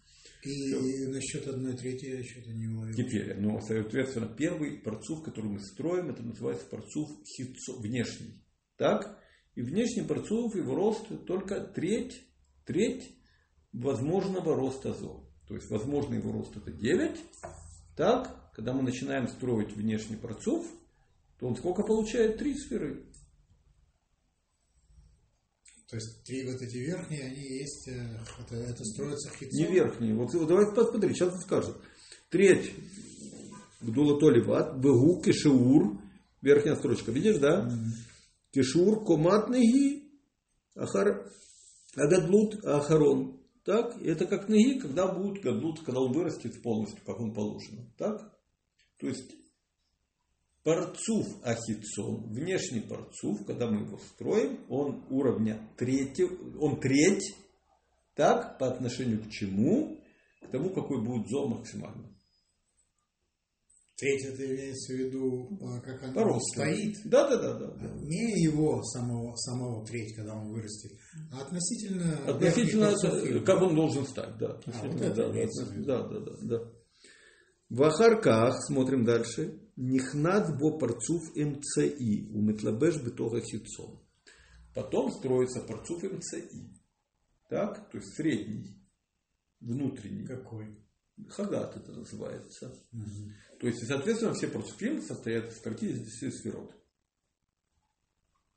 И 0.45 0.49
Все. 0.49 1.09
насчет 1.09 1.47
одной 1.49 1.75
трети 1.77 2.07
я 2.07 2.23
что-то 2.23 2.53
не 2.53 2.67
уловил. 2.69 2.95
Теперь, 2.95 3.35
ну, 3.39 3.61
соответственно, 3.61 4.29
первый 4.29 4.79
парцув, 4.79 5.23
который 5.23 5.51
мы 5.53 5.61
строим, 5.61 6.11
это 6.11 6.23
называется 6.23 6.67
парцув 6.67 7.11
хитцо, 7.25 7.79
внешний. 7.81 8.43
Так? 8.77 9.19
И 9.55 9.63
внешний 9.63 10.03
парцув, 10.03 10.55
его 10.55 10.75
рост 10.75 11.07
только 11.27 11.61
треть, 11.61 12.27
треть 12.67 13.17
возможного 13.73 14.55
роста 14.55 14.93
зо. 14.93 15.31
То 15.49 15.55
есть 15.55 15.71
возможный 15.71 16.19
его 16.19 16.33
рост 16.33 16.57
это 16.57 16.71
9. 16.73 17.21
Так, 17.97 18.53
когда 18.55 18.73
мы 18.73 18.83
начинаем 18.83 19.29
строить 19.29 19.73
внешний 19.75 20.17
парцов, 20.17 20.67
то 21.39 21.47
он 21.47 21.57
сколько 21.57 21.83
получает? 21.83 22.39
Три 22.39 22.55
сферы. 22.55 23.07
То 25.95 25.99
есть 25.99 26.25
три 26.25 26.45
вот 26.45 26.61
эти 26.61 26.77
верхние, 26.79 27.23
они 27.23 27.41
есть, 27.41 27.87
э, 27.87 28.19
это, 28.41 28.57
это 28.57 28.83
строится 28.83 29.31
хитцом. 29.31 29.61
Не 29.61 29.73
верхние. 29.73 30.13
Вот, 30.17 30.35
вот 30.35 30.49
давай 30.49 30.75
посмотри, 30.75 31.15
сейчас 31.15 31.33
он 31.33 31.41
скажет. 31.41 31.77
Треть 32.31 32.73
Гдула 33.81 34.19
Толиват, 34.19 34.77
Бегу, 34.81 35.23
Кишеур, 35.23 36.01
верхняя 36.43 36.75
строчка, 36.75 37.13
видишь, 37.13 37.39
да? 37.39 37.71
Кишур, 38.51 39.05
Комат 39.05 39.51
Неги, 39.51 40.11
Ахар, 40.75 41.31
Агадлут, 41.95 42.65
Ахарон. 42.65 43.41
Так, 43.65 43.97
это 44.03 44.27
как 44.27 44.49
Неги, 44.49 44.81
когда 44.81 45.07
будет 45.07 45.45
Гадлут, 45.45 45.85
когда 45.85 46.01
он 46.01 46.13
вырастет 46.13 46.61
полностью, 46.61 47.05
как 47.07 47.21
он 47.21 47.33
положено. 47.33 47.89
Так? 47.97 48.37
То 48.99 49.07
есть, 49.07 49.31
Парцув 50.65 51.27
Ахицон, 51.43 52.33
внешний 52.33 52.81
парцув, 52.81 53.45
когда 53.45 53.71
мы 53.71 53.83
его 53.83 53.99
строим, 53.99 54.65
он 54.71 55.05
уровня 55.11 55.61
третьего, 55.77 56.59
он 56.59 56.81
треть, 56.81 57.37
так, 58.15 58.59
по 58.59 58.69
отношению 58.69 59.23
к 59.23 59.29
чему? 59.29 60.01
К 60.41 60.51
тому, 60.51 60.71
какой 60.71 61.05
будет 61.05 61.29
зол 61.29 61.49
максимально. 61.49 62.11
Треть 63.97 64.25
это 64.25 64.45
имеется 64.47 64.95
в 64.95 64.97
виду, 64.97 65.59
а, 65.63 65.81
как 65.81 66.03
оно 66.03 66.15
По 66.15 66.41
стоит. 66.41 66.97
Да, 67.05 67.29
да, 67.29 67.37
да, 67.37 67.71
да. 67.71 67.95
Не 68.01 68.43
его 68.43 68.83
самого, 68.83 69.37
самого 69.37 69.87
треть, 69.87 70.17
когда 70.17 70.35
он 70.35 70.51
вырастет, 70.51 70.93
а 71.31 71.43
относительно... 71.43 72.27
Относительно, 72.27 72.85
это, 72.87 73.41
как 73.41 73.63
он 73.63 73.77
должен 73.77 74.07
стать, 74.07 74.37
да. 74.39 74.55
Относительно, 74.55 75.09
вот 75.09 75.15
да, 75.15 75.29
да, 75.29 75.33
да, 75.33 76.21
да, 76.21 76.21
да, 76.21 76.37
да. 76.43 76.73
В 77.69 77.83
Ахарках, 77.83 78.65
смотрим 78.67 79.05
дальше, 79.05 79.61
Нихнат 79.77 80.57
бо 80.59 80.79
парцуф 80.79 81.35
МЦИ, 81.35 82.31
у 82.33 82.41
Метлабеш 82.43 83.03
бетога 83.03 83.41
хитцон. 83.41 84.01
Потом 84.75 85.11
строится 85.11 85.61
парцуф 85.61 86.03
МЦИ. 86.03 86.49
Так, 87.49 87.91
то 87.91 87.99
есть 87.99 88.15
средний, 88.15 88.79
внутренний. 89.61 90.27
Какой? 90.27 90.79
Хагат 91.29 91.77
это 91.77 91.93
называется. 91.93 92.75
То 93.61 93.67
есть, 93.67 93.87
соответственно, 93.87 94.35
все 94.35 94.49
парцуфим 94.49 95.01
состоят 95.03 95.51
из 95.51 95.59
50 95.59 96.35
сферот. 96.35 96.75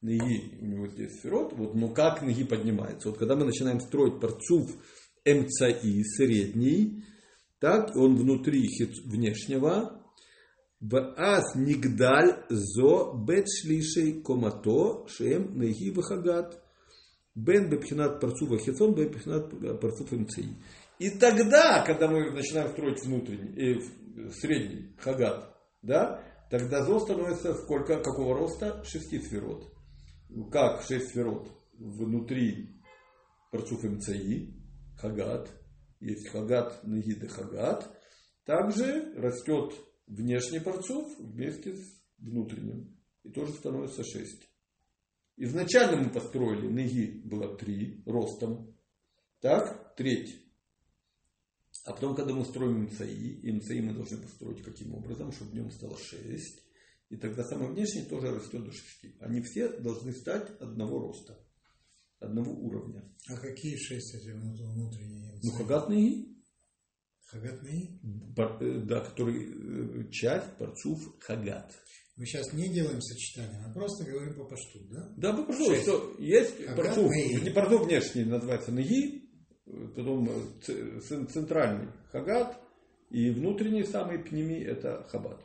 Неги, 0.01 0.58
у 0.62 0.65
него 0.65 0.88
здесь 0.88 1.19
сферот, 1.19 1.53
вот, 1.53 1.73
но 1.75 1.89
как 1.89 2.21
неги 2.21 2.43
поднимается? 2.43 3.10
Вот 3.10 3.17
когда 3.17 3.36
мы 3.36 3.45
начинаем 3.45 3.80
строить 3.80 4.19
парцуф 4.19 4.71
МЦИ, 5.25 6.03
средний, 6.03 7.03
так, 7.60 7.95
он 7.95 8.15
внутри 8.15 8.67
хит- 8.67 9.03
внешнего, 9.06 10.03
в 10.79 11.13
ас 11.17 11.55
нигдаль 11.55 12.45
зо 12.49 13.13
бет 13.13 13.47
шлишей 13.49 14.21
комато 14.21 15.07
шем 15.07 15.59
неги 15.59 15.91
вахагат. 15.91 16.61
Бен 17.35 17.69
бепхинат 17.69 18.19
парцуфа 18.19 18.57
хитсон, 18.57 18.93
бен 18.95 19.09
бепхинат 19.09 19.49
парцуф 19.81 20.11
МЦИ. 20.11 20.55
И 20.99 21.11
тогда, 21.11 21.83
когда 21.85 22.07
мы 22.07 22.31
начинаем 22.31 22.71
строить 22.71 23.03
внутренний, 23.03 23.77
э, 23.77 24.31
средний 24.31 24.95
хагат, 24.97 25.55
да, 25.83 26.23
тогда 26.49 26.83
зо 26.83 26.99
становится 26.99 27.53
сколько, 27.53 27.99
какого 27.99 28.35
роста? 28.35 28.83
Шести 28.83 29.19
сферот. 29.19 29.71
Как 30.51 30.81
шесть 30.81 31.09
сферот 31.09 31.51
внутри 31.77 32.81
парцуф 33.51 33.83
МЦИ, 33.83 34.55
хагат, 34.97 35.49
есть 35.99 36.29
хагат, 36.29 36.83
нагида 36.83 37.27
хагат, 37.27 37.87
также 38.45 39.13
растет 39.15 39.73
внешний 40.08 40.60
парцуф 40.60 41.17
вместе 41.20 41.76
с 41.76 42.02
внутренним. 42.17 42.98
И 43.24 43.30
тоже 43.30 43.54
становится 43.54 44.04
шесть. 44.04 44.50
Изначально 45.36 46.04
мы 46.04 46.10
построили, 46.10 46.72
неги 46.72 47.22
было 47.26 47.56
три 47.58 48.02
ростом. 48.06 48.76
Так, 49.39 49.96
треть. 49.96 50.43
А 51.86 51.93
потом, 51.93 52.15
когда 52.15 52.34
мы 52.34 52.43
строим 52.43 52.84
МЦИ, 52.86 53.39
и 53.43 53.52
МЦИ 53.52 53.82
мы 53.82 53.93
должны 53.93 54.17
построить 54.17 54.63
каким 54.63 54.96
образом, 54.96 55.32
чтобы 55.32 55.52
в 55.52 55.54
нем 55.54 55.72
стало 55.72 55.98
6. 55.98 56.63
И 57.10 57.15
тогда 57.15 57.43
самый 57.43 57.70
внешний 57.72 58.06
тоже 58.06 58.34
растет 58.34 58.63
до 58.63 58.72
6. 58.72 59.22
Они 59.22 59.41
все 59.41 59.70
должны 59.80 60.12
стать 60.12 60.50
одного 60.60 61.00
роста, 61.00 61.39
одного 62.20 62.52
уровня. 62.52 63.10
А 63.30 63.38
какие 63.38 63.76
шесть 63.78 64.15
эти 64.15 64.32
внут- 64.32 64.60
внутренние? 64.60 65.39
Ну, 65.43 65.52
хагатный, 65.52 65.58
Хагатные? 65.58 66.37
Пар- 68.35 68.57
э, 68.61 68.79
да, 68.85 69.01
который 69.01 69.47
э, 70.05 70.09
часть 70.11 70.57
парцуф 70.57 70.99
хагат. 71.19 71.71
Мы 72.15 72.25
сейчас 72.25 72.51
не 72.53 72.67
делаем 72.73 72.99
сочетания, 73.01 73.63
мы 73.67 73.73
просто 73.73 74.03
говорим 74.09 74.33
по 74.35 74.45
пашту, 74.45 74.79
да? 74.89 75.07
Да, 75.17 75.33
пожалуйста, 75.43 75.75
Шесть. 75.75 75.83
что 75.87 76.15
есть 76.19 76.65
Хагат 76.65 76.75
парцуф, 76.95 77.11
не 77.13 77.49
парцуф 77.51 77.85
внешний 77.85 78.23
называется 78.23 78.71
неги, 78.71 79.29
э, 79.67 79.87
потом 79.95 80.29
э, 80.67 80.99
центральный 81.31 81.89
хагат, 82.11 82.57
и 83.11 83.29
внутренний 83.29 83.83
самый 83.83 84.19
пними 84.19 84.63
это 84.63 85.03
хабат. 85.09 85.39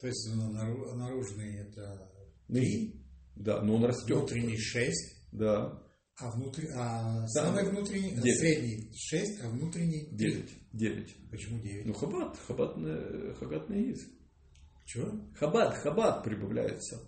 То 0.00 0.06
есть 0.06 0.28
нару- 0.34 0.94
наружный 0.94 1.56
это 1.60 2.08
Неги. 2.48 3.00
Да, 3.36 3.62
но 3.62 3.76
он 3.76 3.84
растет. 3.84 4.16
внутренний 4.16 4.58
шесть, 4.58 5.16
Да, 5.32 5.82
а, 6.18 6.30
внутри, 6.32 6.68
а 6.76 7.26
самый 7.28 7.68
внутренний, 7.70 8.12
э, 8.12 8.20
Девять. 8.20 8.38
средний 8.38 8.92
шесть, 8.94 9.40
а 9.42 9.48
внутренний 9.48 10.06
три. 10.16 10.32
9. 10.32 10.50
9. 10.72 11.30
Почему 11.30 11.60
девять? 11.60 11.86
Ну, 11.86 11.94
хабат, 11.94 12.36
хабат, 12.46 12.74
хагат 13.38 13.70
неги. 13.70 13.96
Чего? 14.86 15.12
Хабат, 15.36 15.74
хабат 15.76 16.22
прибавляется. 16.24 17.00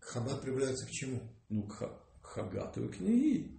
Хабат 0.00 0.40
прибавляется 0.42 0.86
к 0.86 0.90
чему? 0.90 1.20
Ну, 1.48 1.64
к, 1.66 1.72
ха- 1.74 1.98
к 2.22 2.26
хагату 2.26 2.84
и 2.86 2.92
к 2.92 3.00
неги. 3.00 3.50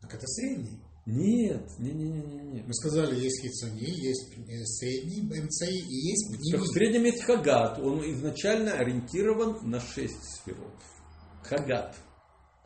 Так 0.00 0.14
это 0.14 0.26
средний. 0.26 0.80
Нет, 1.06 1.66
не, 1.78 1.92
не, 1.92 2.04
не, 2.10 2.20
не, 2.22 2.42
не. 2.50 2.62
Мы 2.62 2.74
сказали, 2.74 3.18
есть 3.18 3.40
хитсони, 3.42 3.80
есть 3.88 4.30
э, 4.36 4.64
средний 4.64 5.22
МЦИ 5.22 5.70
и 5.70 6.08
есть 6.10 6.36
пними. 6.36 6.56
в 6.58 6.66
среднем 6.66 7.04
есть 7.04 7.22
хагат. 7.22 7.78
Он 7.78 8.00
изначально 8.12 8.72
ориентирован 8.72 9.70
на 9.70 9.80
6 9.80 10.12
сферот. 10.22 10.74
Хагат. 11.44 11.96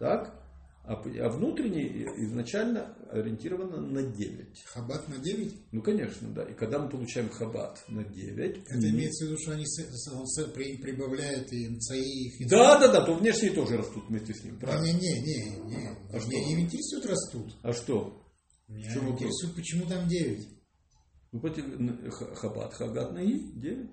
Так? 0.00 0.41
А, 0.84 0.94
а 0.94 1.28
внутренний 1.28 2.04
изначально 2.26 2.96
ориентирован 3.10 3.92
на 3.92 4.02
9. 4.02 4.62
Хабат 4.64 5.08
на 5.08 5.18
9? 5.18 5.54
Ну, 5.70 5.80
конечно, 5.80 6.28
да. 6.30 6.42
И 6.42 6.54
когда 6.54 6.80
мы 6.80 6.88
получаем 6.90 7.28
хабат 7.28 7.84
на 7.88 8.02
9, 8.02 8.64
Это 8.66 8.90
имеется 8.90 9.24
в 9.24 9.28
виду, 9.28 9.40
что 9.40 9.52
они 9.52 9.64
с- 9.64 9.86
с- 9.86 10.10
с- 10.24 10.44
при- 10.52 10.76
прибавляют 10.78 11.52
и 11.52 11.68
МЦИ, 11.68 12.38
и? 12.40 12.48
Да, 12.48 12.80
да, 12.80 12.88
да, 12.92 13.06
то 13.06 13.14
внешние 13.14 13.52
тоже 13.52 13.76
растут 13.76 14.08
вместе 14.08 14.34
с 14.34 14.42
ним. 14.42 14.58
Правильно. 14.58 14.86
Не-не-не, 14.98 15.56
не, 15.66 15.88
А 15.88 16.14
не, 16.14 16.20
что? 16.20 16.28
меня 16.30 16.56
не 16.56 16.62
интересует 16.64 17.06
растут. 17.06 17.54
А 17.62 17.72
что? 17.72 18.20
Меня 18.66 18.92
вопрос? 18.96 19.14
интересует, 19.14 19.54
почему 19.54 19.86
там 19.86 20.08
9. 20.08 20.48
Ну, 21.30 21.40
хабат, 22.34 22.74
хагат 22.74 23.12
на 23.12 23.18
и 23.20 23.38
9. 23.54 23.88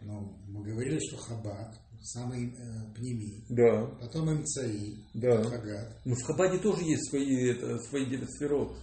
Ну, 0.00 0.20
мы 0.48 0.62
говорили, 0.62 0.98
что 1.00 1.16
Хабат, 1.16 1.80
самый 2.04 2.54
э, 2.54 2.94
пнеми, 2.94 3.44
Да, 3.48 3.86
потом 4.00 4.32
МЦИ, 4.40 4.98
да. 5.14 5.42
Хагат. 5.44 6.00
Но 6.04 6.14
в 6.14 6.22
Хабаде 6.22 6.58
тоже 6.58 6.82
есть 6.84 7.08
свои, 7.08 7.50
это, 7.50 7.78
свои 7.78 8.06
9 8.06 8.30
сферот. 8.30 8.76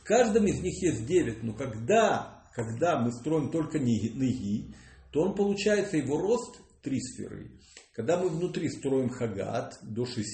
В 0.00 0.04
каждом 0.04 0.46
из 0.46 0.60
них 0.60 0.82
есть 0.82 1.06
9. 1.06 1.42
Но 1.42 1.54
когда, 1.54 2.44
когда 2.54 2.98
мы 3.00 3.12
строим 3.12 3.50
только 3.50 3.78
ниги, 3.78 4.74
то 5.10 5.22
он 5.22 5.34
получается, 5.34 5.96
его 5.96 6.18
рост 6.18 6.60
3 6.82 7.00
сферы. 7.00 7.50
Когда 7.94 8.16
мы 8.22 8.28
внутри 8.30 8.68
строим 8.70 9.10
хагат 9.10 9.78
до 9.82 10.06
6, 10.06 10.24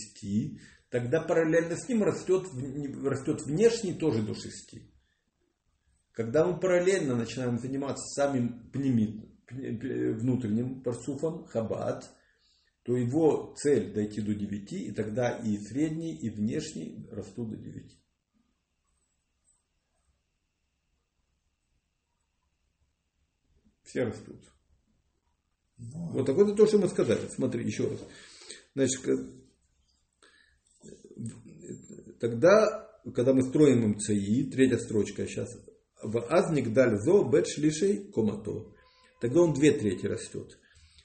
тогда 0.91 1.21
параллельно 1.21 1.77
с 1.77 1.89
ним 1.89 2.03
растет, 2.05 2.47
растет 3.05 3.43
внешний 3.47 3.95
тоже 3.95 4.23
до 4.23 4.35
6. 4.35 4.81
Когда 6.13 6.45
мы 6.47 6.59
параллельно 6.59 7.15
начинаем 7.17 7.59
заниматься 7.59 8.05
самим 8.21 8.71
пнеми- 8.73 9.29
пне- 9.49 9.79
пне- 9.79 10.13
внутренним 10.15 10.83
парцуфом, 10.83 11.47
хабат, 11.47 12.11
то 12.89 12.97
его 12.97 13.55
цель 13.55 13.93
дойти 13.93 14.23
до 14.23 14.35
9, 14.35 14.73
и 14.73 14.93
тогда 14.93 15.37
и 15.37 15.59
средний, 15.59 16.17
и 16.17 16.31
внешний 16.31 17.07
растут 17.11 17.51
до 17.51 17.57
9. 17.59 18.01
Все 23.83 24.05
растут. 24.05 24.43
Ну, 25.77 26.13
Вот 26.13 26.25
так 26.25 26.35
вот 26.35 26.49
это 26.49 26.57
то, 26.57 26.67
что 26.67 26.79
мы 26.79 26.89
сказали. 26.89 27.29
Смотри, 27.29 27.67
еще 27.67 27.91
раз. 27.91 28.01
Значит, 28.75 29.03
тогда, 32.19 32.91
когда 33.15 33.35
мы 33.35 33.43
строим 33.43 33.97
МЦИ, 33.97 34.45
третья 34.51 34.79
строчка 34.79 35.27
сейчас, 35.27 35.55
в 36.03 36.25
азник 36.31 36.73
даль 36.73 36.99
зо 37.03 37.23
бет 37.23 37.47
шлишей 37.49 38.11
комато. 38.13 38.73
Тогда 39.21 39.43
он 39.43 39.53
две 39.53 39.73
трети 39.73 40.07
растет. 40.07 40.59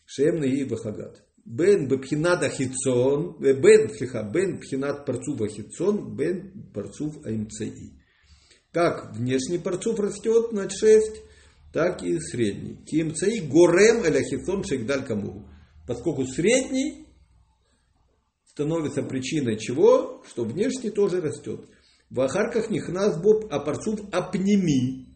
Шем 0.06 0.40
наги 0.40 0.64
бахагат. 0.64 1.28
Бен 1.46 1.88
бепхинат 1.88 2.44
ахицон, 2.44 3.38
э, 3.42 3.54
бен, 3.54 3.90
слиха, 3.90 4.24
бен 4.24 4.60
пхинат 4.60 5.06
парцув 5.06 5.42
ахицон, 5.42 6.16
бен 6.16 6.70
парцув 6.74 7.18
АМЦИ. 7.26 7.92
Как 8.72 9.16
внешний 9.16 9.60
парцуф 9.60 10.00
растет 10.00 10.52
на 10.54 10.70
6, 10.70 11.22
так 11.74 12.02
и 12.04 12.20
средний. 12.20 12.76
Кимцей 12.86 13.42
горем 13.42 14.04
эль 14.04 14.18
ахицон 14.18 14.64
шегдаль 14.64 15.06
каму. 15.06 15.50
Поскольку 15.86 16.26
средний 16.26 17.08
становится 18.46 19.04
причиной 19.04 19.58
чего? 19.58 20.24
Что 20.28 20.46
внешний 20.46 20.92
тоже 20.92 21.20
растет. 21.20 21.68
В 22.10 22.22
ахарках 22.22 22.70
нихнас 22.70 23.22
боб 23.22 23.52
апарцув 23.52 24.00
апнеми. 24.12 25.08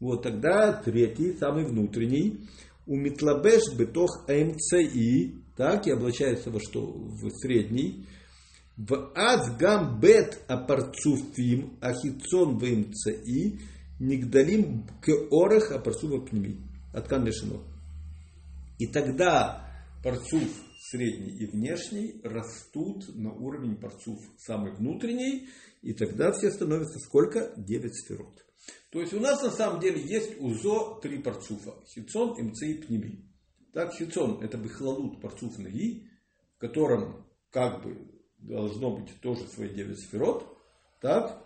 Вот 0.00 0.22
тогда 0.22 0.72
третий, 0.72 1.36
самый 1.36 1.64
внутренний. 1.64 2.48
У 2.86 2.96
метлабеш 2.96 3.72
бетох 3.76 4.26
МЦИ. 4.28 5.34
Так, 5.56 5.86
и 5.86 5.90
облачается 5.90 6.50
во 6.50 6.60
что? 6.60 6.82
В 6.82 7.30
средний. 7.30 8.06
В 8.76 9.12
азгам 9.14 10.00
бет 10.00 10.42
апарцуфим 10.48 11.78
ахицон 11.80 12.58
в 12.58 12.64
МЦИ. 12.64 13.60
Нигдалим 14.00 14.86
к 15.00 15.08
орах 15.30 15.70
апарцув 15.70 16.12
апнеми. 16.12 16.58
Откан 16.92 17.24
лишено. 17.24 17.62
И 18.78 18.86
тогда 18.86 19.64
парцуф 20.02 20.48
средний 20.90 21.30
и 21.38 21.46
внешний 21.46 22.20
растут 22.22 23.16
на 23.16 23.32
уровень 23.32 23.76
парцуф 23.76 24.18
самый 24.38 24.72
внутренний, 24.72 25.48
и 25.82 25.92
тогда 25.92 26.32
все 26.32 26.50
становятся 26.50 26.98
сколько? 26.98 27.52
9 27.56 27.94
сферот. 27.94 28.44
То 28.90 29.00
есть 29.00 29.12
у 29.12 29.20
нас 29.20 29.42
на 29.42 29.50
самом 29.50 29.80
деле 29.80 30.00
есть 30.00 30.40
УЗО 30.40 31.00
три 31.02 31.18
парцуфа. 31.18 31.72
Хитсон, 31.92 32.36
МЦ 32.40 32.62
и 32.62 32.74
Пнеми. 32.74 33.28
Так, 33.72 33.92
хитсон 33.92 34.40
это 34.42 34.56
бихлалут 34.56 35.20
парцуф 35.20 35.58
ноги, 35.58 36.08
в 36.56 36.58
котором 36.60 37.26
как 37.50 37.82
бы 37.82 37.96
должно 38.38 38.96
быть 38.96 39.20
тоже 39.20 39.46
свои 39.48 39.68
9 39.70 39.98
сферот. 39.98 40.46
Так, 41.00 41.42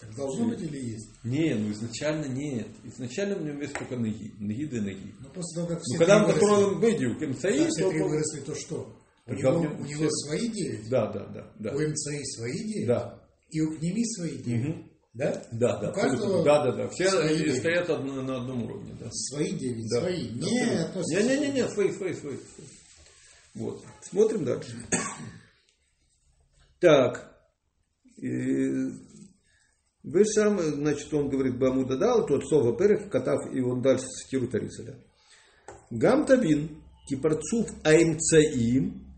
так 0.00 0.14
должно 0.16 0.48
быть 0.48 0.60
или 0.62 0.78
есть? 0.78 1.10
Не, 1.22 1.54
ну 1.54 1.70
изначально 1.72 2.24
нет. 2.26 2.66
Изначально 2.84 3.36
в 3.36 3.42
нем 3.44 3.60
есть 3.60 3.74
только 3.74 3.96
ноги. 3.96 4.32
Ноги 4.38 4.64
да 4.64 4.80
ноги. 4.80 5.14
Ну, 5.20 5.28
после 5.28 5.54
того, 5.56 5.66
как 5.68 5.78
Ну, 5.78 5.82
все 5.84 5.98
когда 5.98 6.24
три 6.24 6.26
мы 6.34 6.40
построим 6.40 6.80
бедию, 6.80 7.18
когда 7.18 7.32
МЦИ, 7.34 7.68
все 7.68 7.82
то... 7.84 7.90
три 7.90 8.00
выросли, 8.00 8.40
то 8.40 8.54
что? 8.54 8.96
У 9.26 9.30
Так 9.30 9.38
него, 9.38 9.60
у 9.78 9.84
все- 9.84 9.94
него 9.94 10.10
свои 10.10 10.48
девять? 10.48 10.88
Да, 10.88 11.12
да, 11.12 11.26
да. 11.26 11.52
да. 11.58 11.72
У 11.76 11.78
МЦИ 11.78 12.24
свои 12.36 12.58
девять? 12.64 12.88
Да. 12.88 13.28
И 13.50 13.60
у 13.60 13.76
Пнеми 13.78 14.02
свои 14.16 14.38
девять? 14.38 14.64
Мгм. 14.76 14.91
Да? 15.14 15.44
Да, 15.52 15.78
да, 15.78 15.90
У 15.90 15.94
каждого 15.94 16.42
да, 16.42 16.64
да, 16.64 16.72
да. 16.72 16.88
Все 16.88 17.10
свои 17.10 17.50
стоят 17.52 17.90
одно- 17.90 18.22
на 18.22 18.36
одном 18.38 18.62
уровне, 18.64 18.94
да. 18.98 19.08
Свои 19.12 19.52
девять, 19.52 19.88
Да. 19.90 20.00
свои. 20.00 20.28
Да, 20.30 20.46
Не, 20.46 20.60
относятся- 20.80 21.22
не, 21.22 21.28
не, 21.38 21.46
не, 21.48 21.52
не, 21.52 21.68
свои, 21.68 21.92
свои, 21.92 22.14
свои. 22.14 22.36
Вот. 23.54 23.84
Смотрим 24.02 24.44
дальше. 24.44 24.72
Так. 26.80 27.30
Вы 30.04 30.24
сам, 30.24 30.58
значит, 30.58 31.12
он 31.14 31.28
говорит, 31.28 31.58
Бамуда 31.58 31.96
дал, 31.96 32.26
тот 32.26 32.44
сова 32.48 32.76
перех, 32.76 33.08
катав, 33.10 33.52
и 33.54 33.60
он 33.60 33.82
дальше 33.82 34.04
цитирует 34.06 34.54
Арицеля. 34.54 34.96
Гам 35.90 36.26
тавин, 36.26 36.82
кипарцув 37.08 37.68
аимцаим, 37.84 39.11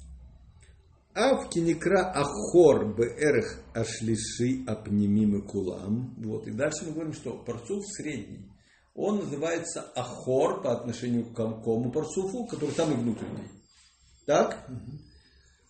Ав 1.14 1.48
кинекра 1.48 2.12
ахор 2.12 2.96
беэрех 2.96 3.60
ашлиши 3.72 4.64
апнемим 4.66 5.36
и 5.38 5.46
кулам. 5.46 6.12
Вот. 6.18 6.48
И 6.48 6.50
дальше 6.50 6.86
мы 6.86 6.92
говорим, 6.92 7.12
что 7.12 7.38
парцуф 7.38 7.84
средний. 7.86 8.50
Он 8.94 9.18
называется 9.18 9.92
ахор 9.94 10.62
по 10.62 10.72
отношению 10.72 11.26
к 11.26 11.36
какому 11.36 11.92
парцуфу, 11.92 12.46
который 12.46 12.72
самый 12.72 12.96
внутренний. 12.96 13.48
Так? 14.26 14.68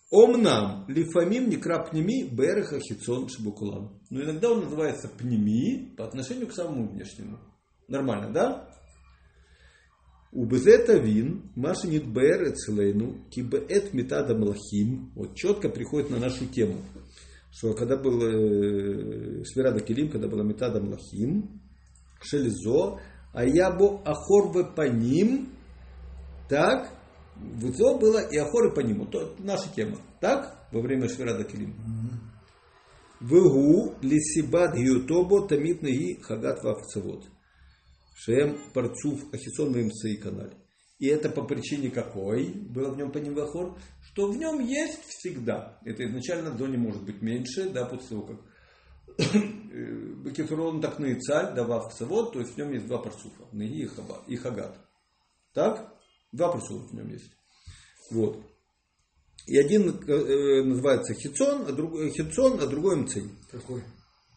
Омнам 0.09 0.85
лифамим 0.87 1.49
некра 1.49 1.83
пнеми 1.83 2.27
беэрех 2.27 2.73
ахицон 2.73 3.29
шибукулам. 3.29 4.01
Но 4.09 4.23
иногда 4.23 4.49
он 4.51 4.63
называется 4.63 5.09
пнеми 5.09 5.95
по 5.95 6.05
отношению 6.05 6.47
к 6.47 6.53
самому 6.53 6.87
внешнему. 6.87 7.39
Нормально, 7.87 8.31
да? 8.31 8.74
Убезе 10.35 10.77
тавин, 10.79 11.49
маша 11.55 11.87
нитбер 11.87 12.49
эцелейну, 12.49 13.25
кибеэт 13.31 13.93
метада 13.93 14.35
малахим. 14.35 15.11
Вот 15.15 15.33
четко 15.33 15.69
приходит 15.69 16.09
на 16.09 16.17
нашу 16.17 16.45
тему. 16.45 16.75
Что 17.51 17.73
когда 17.73 17.95
был 17.95 18.21
э, 18.21 19.43
Швирада 19.45 19.79
Килим, 19.79 20.09
когда 20.09 20.27
была 20.27 20.43
метада 20.43 20.81
малахим, 20.81 21.61
шелезо, 22.21 22.99
а 23.31 23.45
я 23.45 23.71
бо 23.71 24.01
ахор 24.03 24.51
по 24.75 24.81
ним, 24.81 25.47
так, 26.49 26.91
в 27.37 27.73
Зо 27.73 27.97
было 27.97 28.19
и 28.19 28.37
ахор 28.37 28.67
и 28.67 28.75
по. 28.75 28.81
Вот 28.81 29.15
это 29.15 29.31
наша 29.39 29.73
тема. 29.73 29.99
Так? 30.19 30.67
Во 30.73 30.81
время 30.81 31.07
Швирада 31.07 31.45
Килим. 31.45 31.75
Вегу 33.21 33.95
лисибад 34.01 34.75
гиотобо 34.75 35.47
тамит 35.47 35.81
наги 35.81 36.19
хагат 36.21 36.61
вавцевод. 36.61 37.23
Шем 38.15 38.57
парцуф 38.73 39.33
ахисон 39.33 39.73
в 39.73 39.77
МЦИ 39.77 40.15
канале. 40.17 40.57
И 40.99 41.07
это 41.07 41.29
по 41.29 41.43
причине 41.43 41.91
какой 41.91 42.47
было 42.47 42.89
в 42.89 42.97
нем 42.97 43.11
панивахор? 43.11 43.77
Что 44.01 44.31
в 44.31 44.37
нем 44.37 44.65
есть 44.65 45.03
всегда. 45.09 45.77
Это 45.83 46.07
изначально 46.07 46.51
до 46.51 46.67
не 46.67 46.77
может 46.77 47.03
быть 47.03 47.21
меньше, 47.21 47.69
да, 47.69 47.85
после 47.85 48.07
того, 48.09 48.21
как 48.23 48.39
Бакиферон 49.17 50.81
так 50.81 50.99
на 50.99 51.19
царь, 51.19 51.53
да, 51.53 51.63
вавцевод, 51.63 52.33
то 52.33 52.39
есть 52.39 52.53
в 52.53 52.57
нем 52.57 52.71
есть 52.71 52.87
два 52.87 52.99
парцуфа. 52.99 53.43
Наги 53.51 53.83
и, 53.83 53.87
хаба, 53.87 54.23
и 54.27 54.35
хагат. 54.37 54.77
Так? 55.53 55.93
Два 56.31 56.51
парцуфа 56.51 56.87
в 56.87 56.93
нем 56.93 57.09
есть. 57.09 57.31
Вот. 58.11 58.41
И 59.47 59.57
один 59.57 59.89
э, 59.89 60.63
называется 60.63 61.13
хитсон, 61.13 61.65
а 61.67 61.71
другой, 61.71 62.11
хитсон, 62.11 62.59
а 62.61 62.65
другой 62.65 62.95
МЦИ. 62.97 63.23
Какой? 63.51 63.83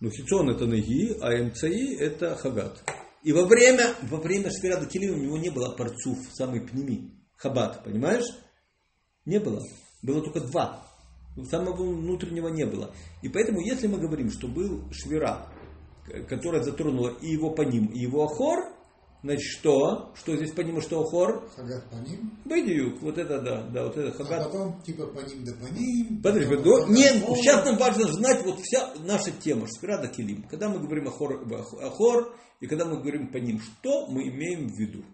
Ну, 0.00 0.10
хитсон 0.10 0.50
это 0.50 0.66
ноги, 0.66 1.16
а 1.20 1.42
МЦИ 1.42 1.94
это 1.96 2.34
хагат. 2.36 2.82
И 3.28 3.32
во 3.34 3.44
время, 3.44 3.94
во 4.08 4.16
время 4.16 4.50
Швирада 4.50 4.86
Килим 4.86 5.12
у 5.12 5.22
него 5.22 5.36
не 5.36 5.50
было 5.50 5.76
парцуф, 5.76 6.16
самый 6.32 6.62
пними, 6.62 7.12
хабат, 7.36 7.84
понимаешь? 7.84 8.24
Не 9.26 9.38
было. 9.38 9.62
Было 10.00 10.22
только 10.22 10.40
два. 10.40 10.86
Самого 11.50 11.92
внутреннего 11.92 12.48
не 12.48 12.64
было. 12.64 12.90
И 13.20 13.28
поэтому, 13.28 13.60
если 13.60 13.86
мы 13.86 13.98
говорим, 13.98 14.30
что 14.30 14.48
был 14.48 14.90
Швира, 14.92 15.46
которая 16.26 16.62
затронула 16.62 17.18
и 17.20 17.28
его 17.28 17.50
по 17.50 17.60
ним, 17.60 17.88
и 17.88 18.00
его 18.00 18.24
ахор, 18.24 18.60
значит 19.28 19.50
что? 19.58 20.12
Что 20.16 20.36
здесь 20.36 20.50
по 20.52 20.62
ним 20.62 20.78
и 20.78 20.80
что 20.80 21.00
ахор? 21.00 21.48
Хагат 21.54 21.88
по 21.90 21.94
ним. 21.96 22.32
Бедиюк, 22.44 23.00
вот 23.02 23.18
это 23.18 23.40
да, 23.40 23.62
да, 23.68 23.84
вот 23.84 23.96
это 23.96 24.08
А 24.08 24.12
хагат. 24.12 24.44
потом 24.46 24.82
типа 24.82 25.06
по 25.06 25.20
ним 25.20 25.44
да 25.44 25.52
по 25.54 25.72
ним. 25.72 26.22
Подожди, 26.22 26.46
потом 26.48 26.64
до- 26.64 26.80
хагат 26.82 26.90
нет, 26.96 27.26
по 27.26 27.34
сейчас 27.36 27.64
нам 27.64 27.76
важно 27.78 28.12
знать 28.12 28.44
вот 28.44 28.58
вся 28.60 28.94
наша 29.04 29.30
тема 29.32 29.66
Шфирада 29.66 30.08
Килим. 30.08 30.42
Когда 30.50 30.68
мы 30.68 30.78
говорим 30.80 31.06
о 31.08 31.10
хор, 31.10 31.42
о 31.52 31.90
хор, 31.90 32.34
и 32.60 32.66
когда 32.66 32.84
мы 32.86 32.98
говорим 33.00 33.28
по 33.30 33.36
ним, 33.36 33.60
что 33.60 34.06
мы 34.08 34.28
имеем 34.28 34.68
в 34.68 34.76
виду? 34.78 35.04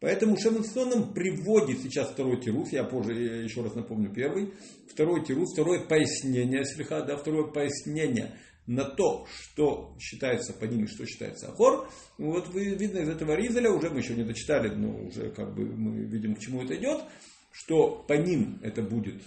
Поэтому 0.00 0.36
Шемансон 0.36 0.88
нам 0.90 1.12
приводит 1.12 1.80
сейчас 1.80 2.10
второй 2.10 2.40
тирус, 2.40 2.72
я 2.72 2.82
позже 2.82 3.12
еще 3.12 3.62
раз 3.62 3.76
напомню 3.76 4.12
первый, 4.12 4.52
второй 4.90 5.24
тирус, 5.24 5.52
второе 5.52 5.86
пояснение 5.86 6.64
слегка, 6.64 7.02
да, 7.02 7.16
второе 7.16 7.44
пояснение 7.52 8.36
на 8.66 8.84
то, 8.84 9.26
что 9.28 9.96
считается 9.98 10.52
по 10.52 10.64
ним 10.64 10.84
и 10.84 10.88
что 10.88 11.04
считается 11.06 11.48
ахор. 11.48 11.90
Ну, 12.18 12.32
Вот 12.32 12.48
вы, 12.48 12.74
видно 12.74 12.98
из 12.98 13.08
этого 13.08 13.34
Ризеля, 13.34 13.70
уже 13.70 13.90
мы 13.90 13.98
еще 13.98 14.14
не 14.14 14.24
дочитали, 14.24 14.74
но 14.74 15.06
уже 15.06 15.30
как 15.30 15.54
бы 15.54 15.64
мы 15.64 16.04
видим, 16.04 16.34
к 16.34 16.40
чему 16.40 16.62
это 16.62 16.76
идет, 16.76 17.02
что 17.50 18.04
по 18.06 18.14
ним 18.14 18.60
это 18.62 18.82
будет 18.82 19.22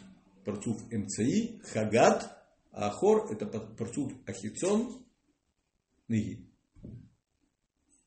парцуф 0.46 0.82
МЦИ, 0.92 1.62
Хагат, 1.74 2.32
а 2.72 2.88
Ахор 2.88 3.32
это 3.32 3.46
парцуф 3.46 4.14
Ахицон, 4.26 5.06
Ниги. 6.08 6.48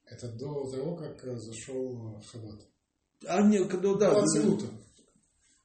Это 0.07 0.33
до 0.33 0.71
того, 0.71 0.97
как 0.97 1.23
э, 1.25 1.37
зашел 1.37 2.23
Хабат. 2.33 2.67
А 3.27 3.43
не, 3.43 3.63
когда, 3.65 3.95
да, 3.95 4.15
До 4.15 4.59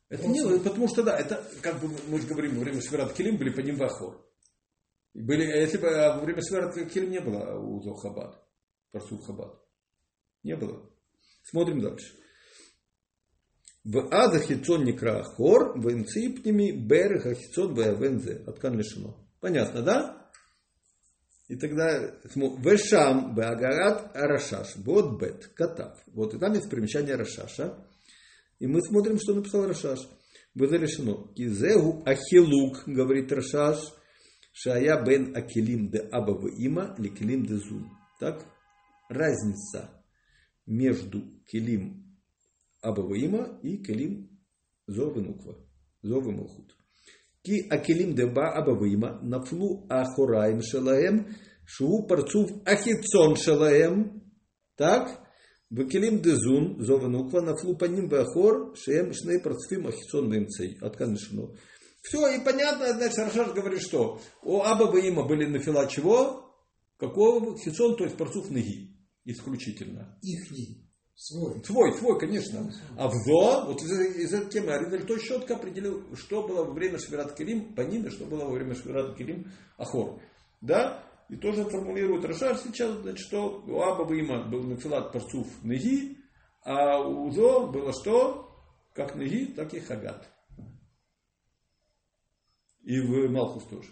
это 0.09 0.27
не, 0.27 0.59
потому 0.59 0.87
что 0.87 1.01
да, 1.01 1.17
это 1.17 1.43
как 1.61 1.79
бы 1.81 1.89
мы 2.07 2.21
же 2.21 2.27
говорим, 2.27 2.55
во 2.55 2.63
время 2.63 2.81
Швират 2.81 3.13
Килим 3.13 3.37
были 3.37 3.49
по 3.49 3.61
ним 3.61 3.77
в 3.77 3.83
Ахор. 3.83 4.22
Были, 5.13 5.43
а 5.45 5.57
если 5.57 5.77
бы 5.77 5.89
а 5.89 6.17
во 6.17 6.23
время 6.23 6.41
Швират 6.41 6.73
Килим 6.91 7.11
не 7.11 7.19
было 7.19 7.59
у 7.59 7.81
Зо 7.81 7.93
Хабад, 7.93 8.43
парцуф 8.91 9.25
Хабад. 9.25 9.59
Не 10.43 10.55
было. 10.55 10.89
Смотрим 11.43 11.81
дальше. 11.81 12.15
В 13.83 14.07
Аза 14.11 14.39
хитсон 14.39 14.85
некра 14.85 15.19
ахор, 15.19 15.77
в 15.77 15.91
инципними 15.91 16.71
бер 16.71 17.19
хахитсон 17.19 17.75
в 17.75 18.49
Откан 18.49 18.77
лишено. 18.77 19.27
Понятно, 19.41 19.81
да? 19.81 20.31
И 21.49 21.57
тогда 21.57 21.99
Вешам 22.33 23.35
Беагарат 23.35 24.11
Рашаш. 24.15 24.77
Вот 24.77 25.19
бет, 25.19 25.47
катав. 25.47 25.99
Вот 26.07 26.33
и 26.33 26.39
там 26.39 26.53
есть 26.53 26.69
примечание 26.69 27.15
Рашаша. 27.15 27.85
И 28.59 28.67
мы 28.67 28.81
смотрим, 28.81 29.19
что 29.19 29.33
написал 29.33 29.67
Рашаш. 29.67 29.99
Было 30.55 30.75
решено. 30.75 31.27
Кизегу 31.35 32.03
ахилук, 32.05 32.83
говорит 32.87 33.31
Рашаш. 33.33 33.79
Шая 34.53 35.03
бен 35.03 35.33
акелим 35.35 35.89
де 35.89 36.09
аба 36.11 36.37
има 36.57 36.95
ликелим 36.99 37.43
де 37.43 37.55
зун. 37.55 37.89
Так, 38.19 38.45
разница 39.09 39.89
между 40.67 41.21
келим 41.51 42.03
аба 42.81 43.17
има 43.17 43.59
и 43.63 43.81
келим 43.83 44.29
зовы 44.87 45.21
нуква, 45.21 45.55
зовы 46.03 46.31
мухут. 46.31 46.75
Ки 47.43 47.67
акелим 47.69 48.13
де 48.15 48.27
ба 48.27 48.53
аба 48.55 48.87
има 48.87 49.19
нафлу 49.23 49.87
ахураим 49.89 50.61
шалаем 50.61 51.35
шу 51.65 52.05
парцув 52.07 52.51
ахицон 52.65 53.35
шалаем. 53.35 54.21
Так, 54.75 55.23
Векелим 55.73 56.21
дезун, 56.21 56.77
зовен 56.79 57.15
уква, 57.15 57.41
нафлу 57.41 57.75
по 57.75 57.85
ним 57.85 58.07
беахор, 58.07 58.75
шеем 58.75 59.11
шней 59.11 59.39
парцфим 59.41 59.87
ахицон 59.87 60.29
бемцей. 60.29 60.77
Отканешено. 60.81 61.55
Все, 62.03 62.35
и 62.35 62.43
понятно, 62.43 62.93
значит, 62.93 63.17
Рашаш 63.17 63.53
говорит, 63.53 63.81
что 63.81 64.19
у 64.41 64.61
Аба 64.61 64.95
и 64.99 65.07
Има 65.07 65.23
были 65.23 65.45
нафила 65.45 65.87
чего? 65.87 66.53
Какого? 66.97 67.57
Хитсон, 67.57 67.95
то 67.95 68.03
есть 68.03 68.17
парцуф 68.17 68.49
ноги. 68.49 68.93
Исключительно. 69.23 70.17
Ихний. 70.21 70.83
Свой. 71.15 71.63
Свой, 71.63 71.93
свой, 71.93 72.19
конечно. 72.19 72.73
А 72.97 73.07
в 73.07 73.13
Зо, 73.13 73.65
вот 73.67 73.81
из, 73.81 73.91
из 74.17 74.33
этой 74.33 74.49
темы 74.49 74.73
Аризаль 74.73 75.05
то 75.05 75.17
четко 75.17 75.55
определил, 75.55 76.03
что 76.15 76.45
было 76.45 76.65
во 76.65 76.73
время 76.73 76.99
Швират 76.99 77.35
Келим 77.37 77.73
по 77.73 77.81
ним, 77.81 78.05
и 78.05 78.09
что 78.09 78.25
было 78.25 78.45
во 78.45 78.51
время 78.51 78.75
Швират 78.75 79.15
Келим 79.15 79.49
Ахор. 79.77 80.19
Да? 80.59 81.03
И 81.29 81.37
тоже 81.37 81.63
формулирует 81.63 82.25
Рашар 82.25 82.57
сейчас, 82.57 82.97
значит, 82.99 83.25
что 83.25 83.63
у 83.65 83.79
Аба 83.79 84.13
Има 84.13 84.43
был 84.49 84.63
нафилат 84.63 85.13
парцуф 85.13 85.47
ноги, 85.63 86.17
а 86.65 86.99
у 86.99 87.31
Зо 87.31 87.67
было 87.67 87.93
что? 87.93 88.49
Как 88.93 89.15
ноги, 89.15 89.45
так 89.45 89.73
и 89.73 89.79
хагат. 89.79 90.32
И 92.83 92.99
в 92.99 93.29
Малхус 93.29 93.63
тоже. 93.65 93.89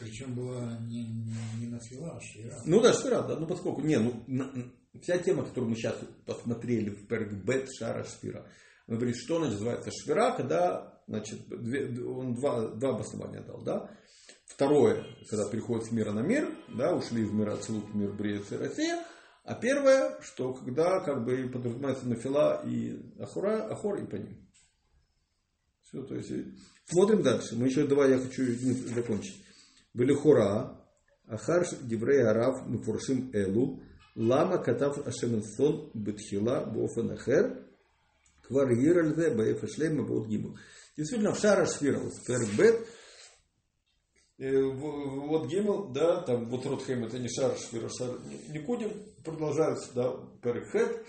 Причем 0.00 0.34
была 0.34 0.78
не, 0.80 1.08
не, 1.08 1.60
не 1.60 1.66
на 1.66 1.80
фила, 1.80 2.16
а 2.16 2.20
швира. 2.20 2.56
Ну 2.64 2.80
да, 2.80 2.92
швира, 2.92 3.22
да, 3.22 3.36
ну 3.36 3.46
поскольку, 3.46 3.80
не, 3.80 3.98
ну, 3.98 4.24
на, 4.26 4.72
вся 5.00 5.18
тема, 5.18 5.44
которую 5.44 5.70
мы 5.70 5.76
сейчас 5.76 5.98
посмотрели 6.24 6.90
в 6.90 7.06
Перкбет 7.08 7.68
Шара 7.78 8.04
Швира, 8.04 8.48
мы 8.86 8.96
говорим, 8.96 9.14
что 9.14 9.38
называется 9.38 9.90
швира, 9.90 10.34
когда, 10.36 11.02
значит, 11.08 11.46
две, 11.48 11.86
он 12.04 12.34
два, 12.34 12.68
два 12.68 12.90
обоснования 12.90 13.42
дал, 13.42 13.62
да. 13.62 13.90
Второе, 14.46 15.04
когда 15.28 15.48
переходит 15.50 15.86
с 15.86 15.92
мира 15.92 16.12
на 16.12 16.20
мир, 16.20 16.48
да, 16.68 16.94
ушли 16.94 17.22
из 17.22 17.30
мира 17.30 17.54
Ацелут 17.54 17.90
в 17.90 17.94
мир 17.94 18.12
Бриец 18.12 18.50
и 18.50 18.56
Россия. 18.56 19.04
А 19.44 19.54
первое, 19.54 20.20
что 20.20 20.54
когда 20.54 21.00
как 21.00 21.24
бы 21.24 21.48
подразумевается 21.48 22.08
нафила 22.08 22.62
и 22.64 22.98
ахура, 23.20 23.66
ахор 23.70 23.96
и 23.96 24.06
по 24.06 24.16
ним. 24.16 24.47
Все, 25.88 26.02
то 26.02 26.14
есть, 26.14 26.30
смотрим 26.84 27.22
дальше. 27.22 27.56
Мы 27.56 27.68
еще, 27.68 27.86
давай, 27.86 28.10
я 28.10 28.18
хочу 28.18 28.44
закончить. 28.94 29.42
Велихура, 29.94 30.84
Ахар 31.26 31.66
Диврей 31.82 32.22
Арав 32.22 32.66
Муфуршим 32.66 33.30
Элу, 33.32 33.82
Лама 34.14 34.58
Катав 34.58 34.98
Ашеменсон 35.06 35.90
Бетхила 35.94 36.66
Бофен 36.66 37.12
Ахер, 37.12 37.66
Квар 38.46 38.74
Гиральзе 38.74 39.30
Баеф 39.30 39.64
Эшлейма 39.64 40.04
Бот 40.06 40.28
Гиму. 40.28 40.58
Действительно, 40.96 41.34
Шара 41.34 41.64
Швира, 41.64 42.00
вот 42.00 42.12
Бет, 42.58 42.86
вот 44.38 45.46
Гимл, 45.48 45.88
да, 45.92 46.22
там 46.22 46.50
вот 46.50 46.66
Ротхем, 46.66 47.04
это 47.04 47.18
не 47.18 47.28
Шар 47.28 47.56
Швира, 47.56 47.88
Шар 47.88 48.18
Никудим, 48.50 48.92
продолжается, 49.24 49.94
да, 49.94 50.12
Перехет, 50.42 51.06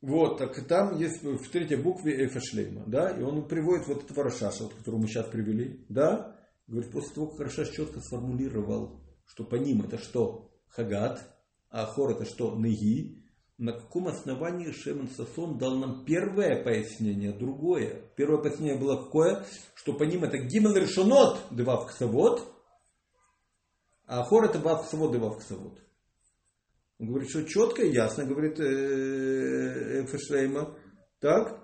вот, 0.00 0.38
так 0.38 0.66
там 0.66 0.96
есть 0.98 1.22
в 1.22 1.50
третьей 1.50 1.76
букве 1.76 2.26
Эфешлейма, 2.26 2.84
да, 2.86 3.10
и 3.10 3.22
он 3.22 3.48
приводит 3.48 3.86
вот 3.88 4.04
этого 4.04 4.24
Рашаша, 4.24 4.64
вот, 4.64 4.74
которого 4.74 5.00
мы 5.00 5.08
сейчас 5.08 5.26
привели, 5.26 5.84
да, 5.88 6.36
говорит, 6.66 6.92
после 6.92 7.14
того, 7.14 7.26
как 7.28 7.40
Рашаш 7.40 7.70
четко 7.70 8.00
сформулировал, 8.00 9.00
что 9.26 9.44
по 9.44 9.56
ним 9.56 9.82
это 9.82 9.98
что? 9.98 10.50
Хагат, 10.68 11.20
а 11.70 11.86
Хор 11.86 12.12
это 12.12 12.24
что? 12.24 12.54
Неги, 12.56 13.24
на 13.58 13.72
каком 13.72 14.06
основании 14.06 14.70
Шемон 14.70 15.08
Сасон 15.08 15.58
дал 15.58 15.76
нам 15.76 16.04
первое 16.04 16.62
пояснение, 16.62 17.32
другое. 17.32 18.02
Первое 18.14 18.38
пояснение 18.38 18.78
было 18.78 19.02
какое? 19.02 19.44
Что 19.74 19.92
по 19.94 20.04
ним 20.04 20.22
это 20.22 20.38
Гимел 20.38 20.76
Решонот, 20.76 21.40
Девав 21.50 21.88
Ксавод, 21.88 22.54
а 24.06 24.22
Хор 24.22 24.44
это 24.44 24.60
Бав 24.60 24.86
Ксавод, 24.86 25.12
Девав 25.12 25.38
Ксавод. 25.38 25.82
Он 26.98 27.08
говорит, 27.08 27.30
что 27.30 27.44
четко 27.44 27.82
и 27.82 27.92
ясно, 27.92 28.24
говорит 28.24 28.58
Эфешлейма. 30.04 30.76
Так, 31.20 31.62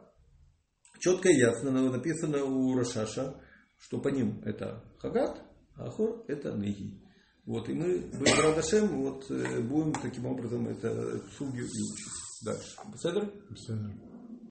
четко 1.01 1.29
и 1.29 1.39
ясно 1.39 1.71
написано 1.91 2.45
у 2.45 2.77
Рашаша, 2.77 3.41
что 3.79 4.01
по 4.01 4.09
ним 4.09 4.41
это 4.45 4.85
Хагат, 4.99 5.43
а 5.77 5.91
Хор 5.91 6.25
это 6.29 6.53
Неги. 6.53 7.01
Вот, 7.47 7.69
и 7.69 7.75
мы, 7.75 7.99
Брадашем, 8.19 8.89
вот, 9.03 9.29
будем 9.29 9.93
таким 10.01 10.27
образом 10.27 10.67
это 10.69 11.21
судью 11.37 11.65
и 11.65 11.69
учить. 11.69 12.13
Дальше. 12.45 12.77
Беседер? 12.93 13.31
Беседер. 13.51 14.14